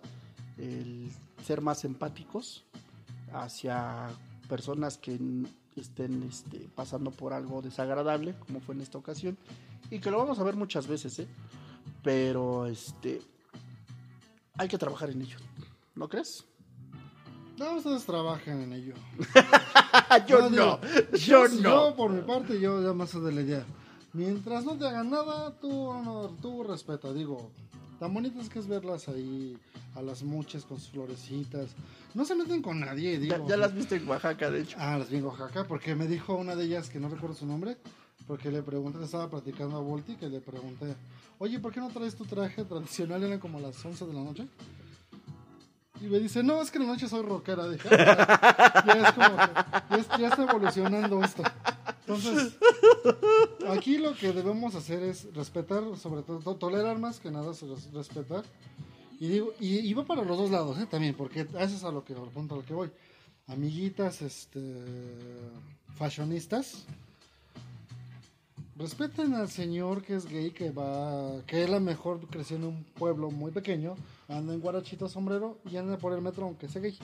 [0.57, 1.09] el
[1.45, 2.65] ser más empáticos
[3.31, 4.09] hacia
[4.49, 5.19] personas que
[5.75, 9.37] estén este, pasando por algo desagradable, como fue en esta ocasión,
[9.89, 11.27] y que lo vamos a ver muchas veces, ¿eh?
[12.03, 13.21] Pero este
[14.57, 15.37] hay que trabajar en ello,
[15.95, 16.45] ¿no crees?
[17.57, 18.93] No, ustedes trabajen en ello.
[20.27, 21.61] yo digo, no, yo no.
[21.61, 23.65] Yo, por mi parte, yo ya más de la idea.
[24.13, 27.13] Mientras no te hagan nada, tú, no, tú respeta.
[27.13, 27.51] Digo,
[27.99, 29.57] tan bonitas que es verlas ahí
[29.95, 31.69] a las muchas con sus florecitas.
[32.13, 33.35] No se meten con nadie, digo.
[33.37, 34.77] Ya, ya las viste en Oaxaca, de hecho.
[34.79, 37.45] Ah, las vi en Oaxaca, porque me dijo una de ellas, que no recuerdo su
[37.45, 37.77] nombre,
[38.25, 40.95] porque le pregunté, estaba platicando a Volti, que le pregunté,
[41.39, 43.23] oye, ¿por qué no traes tu traje tradicional?
[43.23, 44.47] Eran como las 11 de la noche.
[45.99, 47.67] Y me dice, no, es que en la noche soy rockera.
[47.67, 51.41] Dije, "Ah, ya, es como ya, ya está evolucionando esto.
[52.07, 52.53] Entonces,
[53.69, 57.91] aquí lo que debemos hacer es respetar, sobre todo, to- tolerar más que nada, res-
[57.91, 58.43] respetar.
[59.19, 60.85] Y digo, y, y va para los dos lados, ¿eh?
[60.89, 62.89] También, porque eso es a lo que, al punto al que voy.
[63.47, 64.61] Amiguitas, este,
[65.95, 66.85] fashionistas,
[68.77, 72.83] respeten al señor que es gay, que va, que es la mejor creció en un
[72.83, 73.95] pueblo muy pequeño,
[74.27, 76.97] anda en guarachito sombrero y anda por el metro aunque sea gay.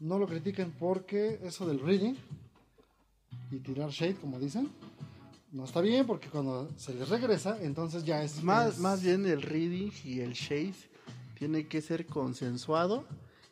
[0.00, 2.14] No lo critiquen porque eso del reading
[3.50, 4.68] y tirar shade, como dicen,
[5.52, 9.26] no está bien porque cuando se les regresa, entonces ya es Más, es- más bien
[9.26, 10.74] el reading y el shade
[11.38, 13.04] tiene que ser consensuado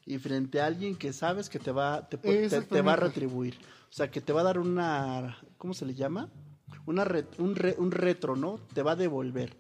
[0.05, 2.19] y frente a alguien que sabes que te va, te,
[2.51, 3.55] te- te va a retribuir.
[3.91, 6.29] O sea, que te va a dar una, ¿cómo se le llama?
[6.85, 8.59] Una re- un, re- un retro, ¿no?
[8.75, 9.57] Te va a devolver.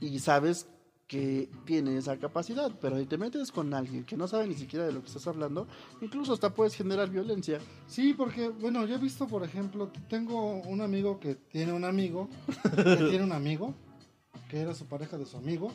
[0.00, 0.66] Y sabes
[1.06, 4.86] que tiene esa capacidad, pero si te metes con alguien que no sabe ni siquiera
[4.86, 5.66] de lo que estás hablando,
[6.00, 7.58] incluso hasta puedes generar violencia.
[7.86, 12.28] Sí, porque, bueno, yo he visto, por ejemplo, tengo un amigo que tiene un amigo,
[12.76, 13.74] que tiene un amigo,
[14.48, 15.70] que era su pareja de su amigo,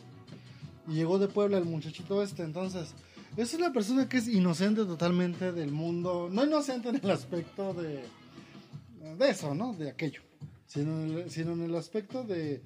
[0.87, 2.93] y llegó de Puebla el muchachito este, entonces,
[3.37, 8.03] es una persona que es inocente totalmente del mundo, no inocente en el aspecto de,
[9.17, 9.73] de eso, ¿no?
[9.73, 10.21] De aquello,
[10.65, 12.63] sino en el, sino en el aspecto de,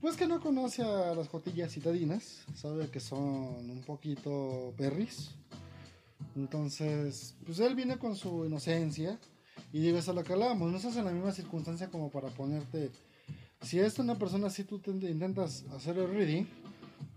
[0.00, 5.30] pues que no conoce a las jotillas citadinas, sabe que son un poquito perris,
[6.34, 9.18] entonces, pues él viene con su inocencia
[9.72, 12.28] y digo, eso es lo que hablábamos, no estás en la misma circunstancia como para
[12.28, 12.90] ponerte,
[13.62, 16.44] si es una persona así tú te intentas hacer el reading,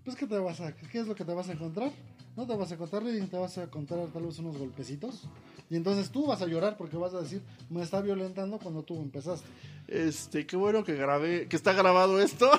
[0.03, 1.91] pues ¿qué te vas a, qué es lo que te vas a encontrar?
[2.36, 5.23] No te vas a contar reading, te vas a contar tal vez unos golpecitos.
[5.70, 8.99] Y entonces tú vas a llorar porque vas a decir, me está violentando cuando tú
[8.99, 9.47] empezaste.
[9.88, 12.49] Este, qué bueno que grabé, que está grabado esto.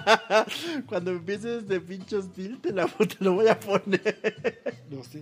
[0.86, 4.62] Cuando empieces de pincho hostil, te, la, te lo voy a poner.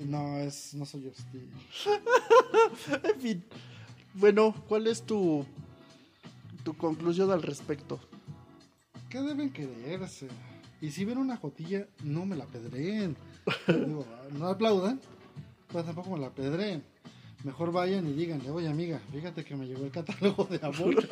[0.06, 1.48] No, es, no soy hostil.
[3.14, 3.44] En fin.
[4.12, 5.46] Bueno, ¿cuál es tu,
[6.64, 7.98] tu conclusión al respecto?
[9.08, 10.28] ¿Qué deben quererse?
[10.82, 13.16] Y si ven una jotilla, no me la pedreen.
[13.66, 14.04] Digo,
[14.38, 15.00] no aplaudan,
[15.68, 16.91] pero tampoco me la pedreen.
[17.44, 20.94] Mejor vayan y díganle, oye amiga, fíjate que me llegó el catálogo de amor.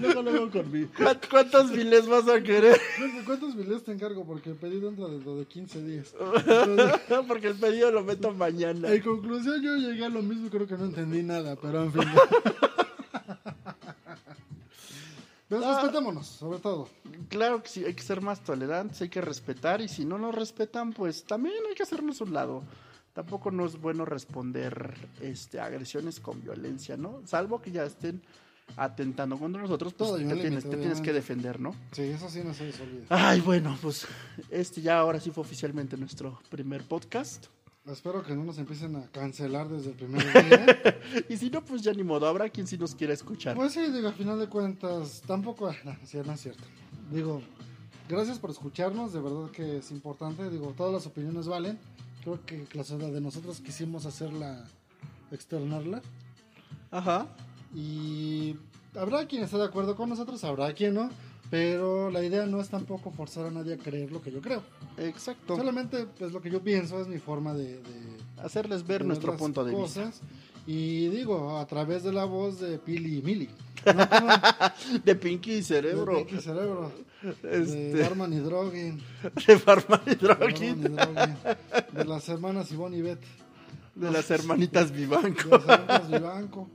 [0.00, 0.84] luego, luego con mi...
[0.86, 2.76] ¿Cuán- ¿Cuántos miles vas a querer?
[2.98, 4.24] ¿Cu- ¿Cuántos videos te encargo?
[4.24, 6.12] Porque pedí dentro de, dentro de 15 días.
[6.18, 8.92] Entonces, Porque el pedido lo meto mañana.
[8.92, 12.02] en conclusión, yo llegué a lo mismo, creo que no entendí nada, pero en fin.
[15.48, 16.88] Pero respetémonos, sobre todo.
[17.28, 20.34] Claro que sí, hay que ser más tolerantes, hay que respetar y si no nos
[20.34, 22.64] respetan, pues también hay que hacernos un lado.
[23.14, 27.22] Tampoco no es bueno responder este, agresiones con violencia, ¿no?
[27.24, 28.20] Salvo que ya estén
[28.76, 31.74] atentando contra nosotros, pues Todo te, tienes, te tienes que defender, ¿no?
[31.92, 33.06] Sí, eso sí no se les olvida.
[33.08, 34.06] Ay, bueno, pues
[34.50, 37.46] este ya ahora sí fue oficialmente nuestro primer podcast.
[37.86, 41.00] Espero que no nos empiecen a cancelar desde el primer día.
[41.28, 43.54] Y si no, pues ya ni modo, habrá quien sí nos quiera escuchar.
[43.54, 46.64] Pues sí, digo, al final de cuentas, tampoco, no, sí, no es cierto.
[47.12, 47.42] Digo,
[48.08, 50.48] gracias por escucharnos, de verdad que es importante.
[50.48, 51.78] Digo, todas las opiniones valen.
[52.24, 54.64] Creo que la de nosotros quisimos hacerla,
[55.30, 56.00] externarla.
[56.90, 57.26] Ajá.
[57.74, 58.56] Y
[58.96, 61.10] habrá quien esté de acuerdo con nosotros, habrá quien no.
[61.50, 64.62] Pero la idea no es tampoco forzar a nadie a creer lo que yo creo.
[64.96, 65.56] Exacto.
[65.56, 69.36] Solamente, pues lo que yo pienso es mi forma de, de, Hacerles ver de nuestro
[69.36, 70.10] punto de vista.
[70.66, 73.50] Y digo, a través de la voz de Pili y Mili.
[73.84, 74.08] No
[75.04, 76.16] De Pinky y Cerebro.
[76.16, 76.90] de Pinky Cerebro.
[77.42, 79.00] Este, De Barman y Drogen.
[79.46, 80.82] de Farman y de Barman y Drogen,
[81.92, 83.20] De las hermanas Ivonne y Beth.
[83.94, 85.48] de las hermanitas De Vivanco.
[85.50, 86.68] las hermanas Vivanco.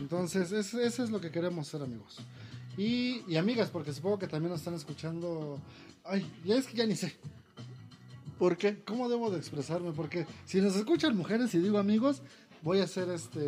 [0.00, 2.18] Entonces, es- eso es lo que queremos ser, amigos.
[2.76, 5.58] Y, y amigas, porque supongo que también nos están escuchando.
[6.04, 7.16] Ay, ya es que ya ni sé.
[8.38, 8.82] ¿Por qué?
[8.84, 9.92] ¿Cómo debo de expresarme?
[9.92, 12.20] Porque si nos escuchan mujeres y digo amigos,
[12.62, 13.40] voy a ser este.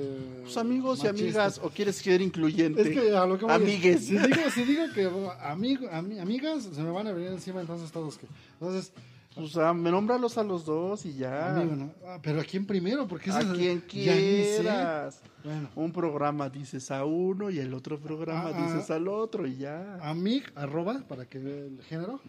[0.43, 2.83] Pues amigos y amigas, o quieres ser incluyente.
[2.83, 4.05] Es que a lo que voy es- Amigues.
[4.07, 7.91] Si digo, si digo que amigo, ami- amigas, se me van a venir encima entonces
[7.93, 8.27] todos que.
[8.55, 8.93] Entonces,
[9.35, 11.55] Pues ah, me nómbralos a los dos y ya.
[11.55, 11.95] amigo, ¿no?
[12.05, 13.07] Ah, pero ¿a quién primero?
[13.07, 15.21] Porque a quien quieras.
[15.45, 18.67] Bueno, Un programa dices a uno y el otro programa Ah, ah.
[18.75, 19.97] dices al otro y ya.
[20.03, 22.21] amig, arroba, para que vea el género,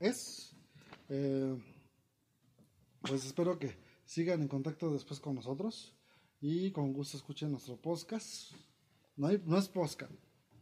[0.00, 0.54] es.
[1.10, 1.54] eh,
[3.02, 3.76] pues espero que
[4.06, 5.93] sigan en contacto después con nosotros
[6.46, 8.52] y con gusto escuchen nuestro podcast.
[9.16, 10.12] No, hay, no es podcast.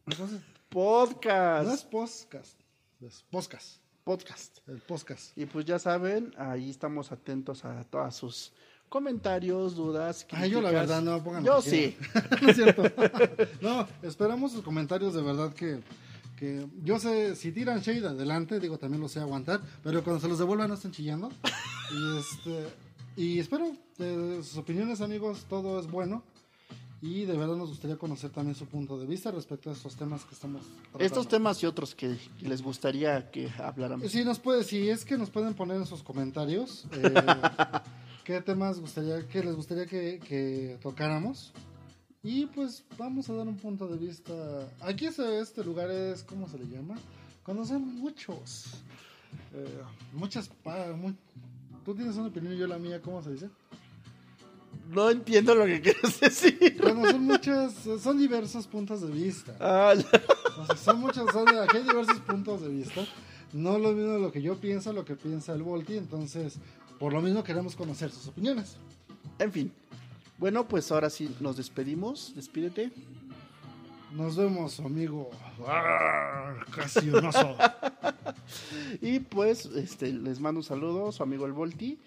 [0.07, 1.67] Entonces, Podcast.
[1.67, 2.61] no es podcast,
[3.01, 3.79] es podcast.
[4.05, 4.59] Podcast.
[4.69, 5.37] El podcast.
[5.37, 8.53] Y pues ya saben, ahí estamos atentos a todas sus
[8.89, 10.25] comentarios, dudas.
[10.31, 10.89] Ay, yo la críticas.
[10.89, 11.97] verdad no, pongan Yo sí.
[12.43, 12.85] no es cierto.
[13.61, 15.81] no, esperamos sus comentarios de verdad que,
[16.37, 20.29] que yo sé, si tiran shade adelante, digo, también lo sé aguantar, pero cuando se
[20.29, 21.29] los devuelvan no estén chillando.
[21.91, 22.69] Y este
[23.17, 26.23] y espero de sus opiniones, amigos, todo es bueno.
[27.05, 30.25] Y de verdad nos gustaría conocer también su punto de vista respecto a estos temas
[30.25, 31.05] que estamos tratando.
[31.05, 34.09] Estos temas y otros que les gustaría que habláramos.
[34.13, 37.13] Sí, nos puede, si es que nos pueden poner en sus comentarios eh,
[38.25, 41.53] qué temas gustaría, que les gustaría que, que tocáramos.
[42.23, 44.33] Y pues vamos a dar un punto de vista.
[44.81, 46.95] Aquí es, este lugar es, ¿cómo se le llama?
[47.67, 48.67] Son muchos.
[49.53, 49.83] eh,
[50.13, 50.47] muchas.
[50.63, 51.15] pa- mu-
[51.85, 53.51] Tú tienes una opinión y yo la mía, ¿cómo se dice?
[54.91, 56.77] No entiendo lo que quieres decir.
[56.81, 59.57] Cuando son muchas, son diversos puntos de vista.
[59.59, 60.07] Ah, ya.
[60.59, 63.05] O sea, son muchos, son, aquí hay diversos puntos de vista.
[63.53, 65.97] No lo mismo lo que yo pienso, lo que piensa el Volti.
[65.97, 66.59] Entonces,
[66.99, 68.77] por lo mismo queremos conocer sus opiniones.
[69.39, 69.73] En fin.
[70.39, 72.33] Bueno, pues ahora sí nos despedimos.
[72.35, 72.93] Despídete.
[74.15, 75.31] Nos vemos, amigo.
[75.67, 77.57] Arr, Casi un oso.
[79.01, 81.99] Y pues este, les mando un saludo, su amigo el Volti.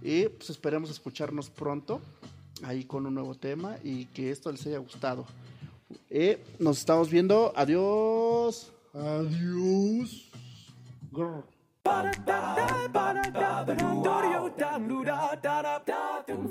[0.00, 2.00] Y pues esperemos escucharnos pronto
[2.62, 5.26] ahí con un nuevo tema y que esto les haya gustado.
[6.10, 7.52] Eh, nos estamos viendo.
[7.56, 8.72] Adiós.
[8.94, 10.30] Adiós.
[11.10, 11.57] Grr.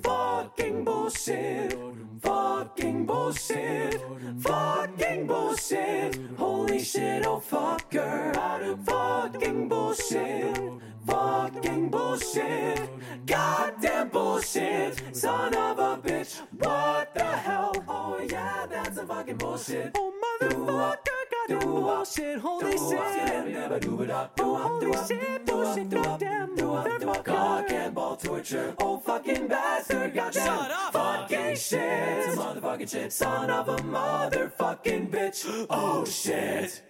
[0.04, 1.78] Fucking bullshit.
[2.22, 4.02] Fucking bullshit.
[4.40, 6.20] Fucking bullshit.
[6.38, 8.34] Holy shit, oh fucker.
[8.86, 10.60] Fucking bullshit.
[11.06, 12.90] Fucking bullshit.
[13.26, 15.16] Goddamn bullshit.
[15.16, 16.42] Son of a bitch.
[16.60, 17.74] What the hell?
[17.88, 19.92] Oh yeah, that's a fucking bullshit.
[19.96, 22.40] Oh motherfucker, goddamn bullshit.
[22.40, 23.00] Holy shit.
[24.40, 25.90] Holy shit, bullshit.
[25.90, 27.58] Goddamn motherfucker.
[28.18, 28.76] torture.
[28.80, 30.46] Oh fucking bastard, goddamn.
[30.46, 30.94] Shut up.
[30.94, 32.38] Fucking shit.
[32.38, 33.14] Motherfucking shit.
[33.14, 35.68] Son of a motherfucking bitch.
[35.70, 36.82] Oh shit.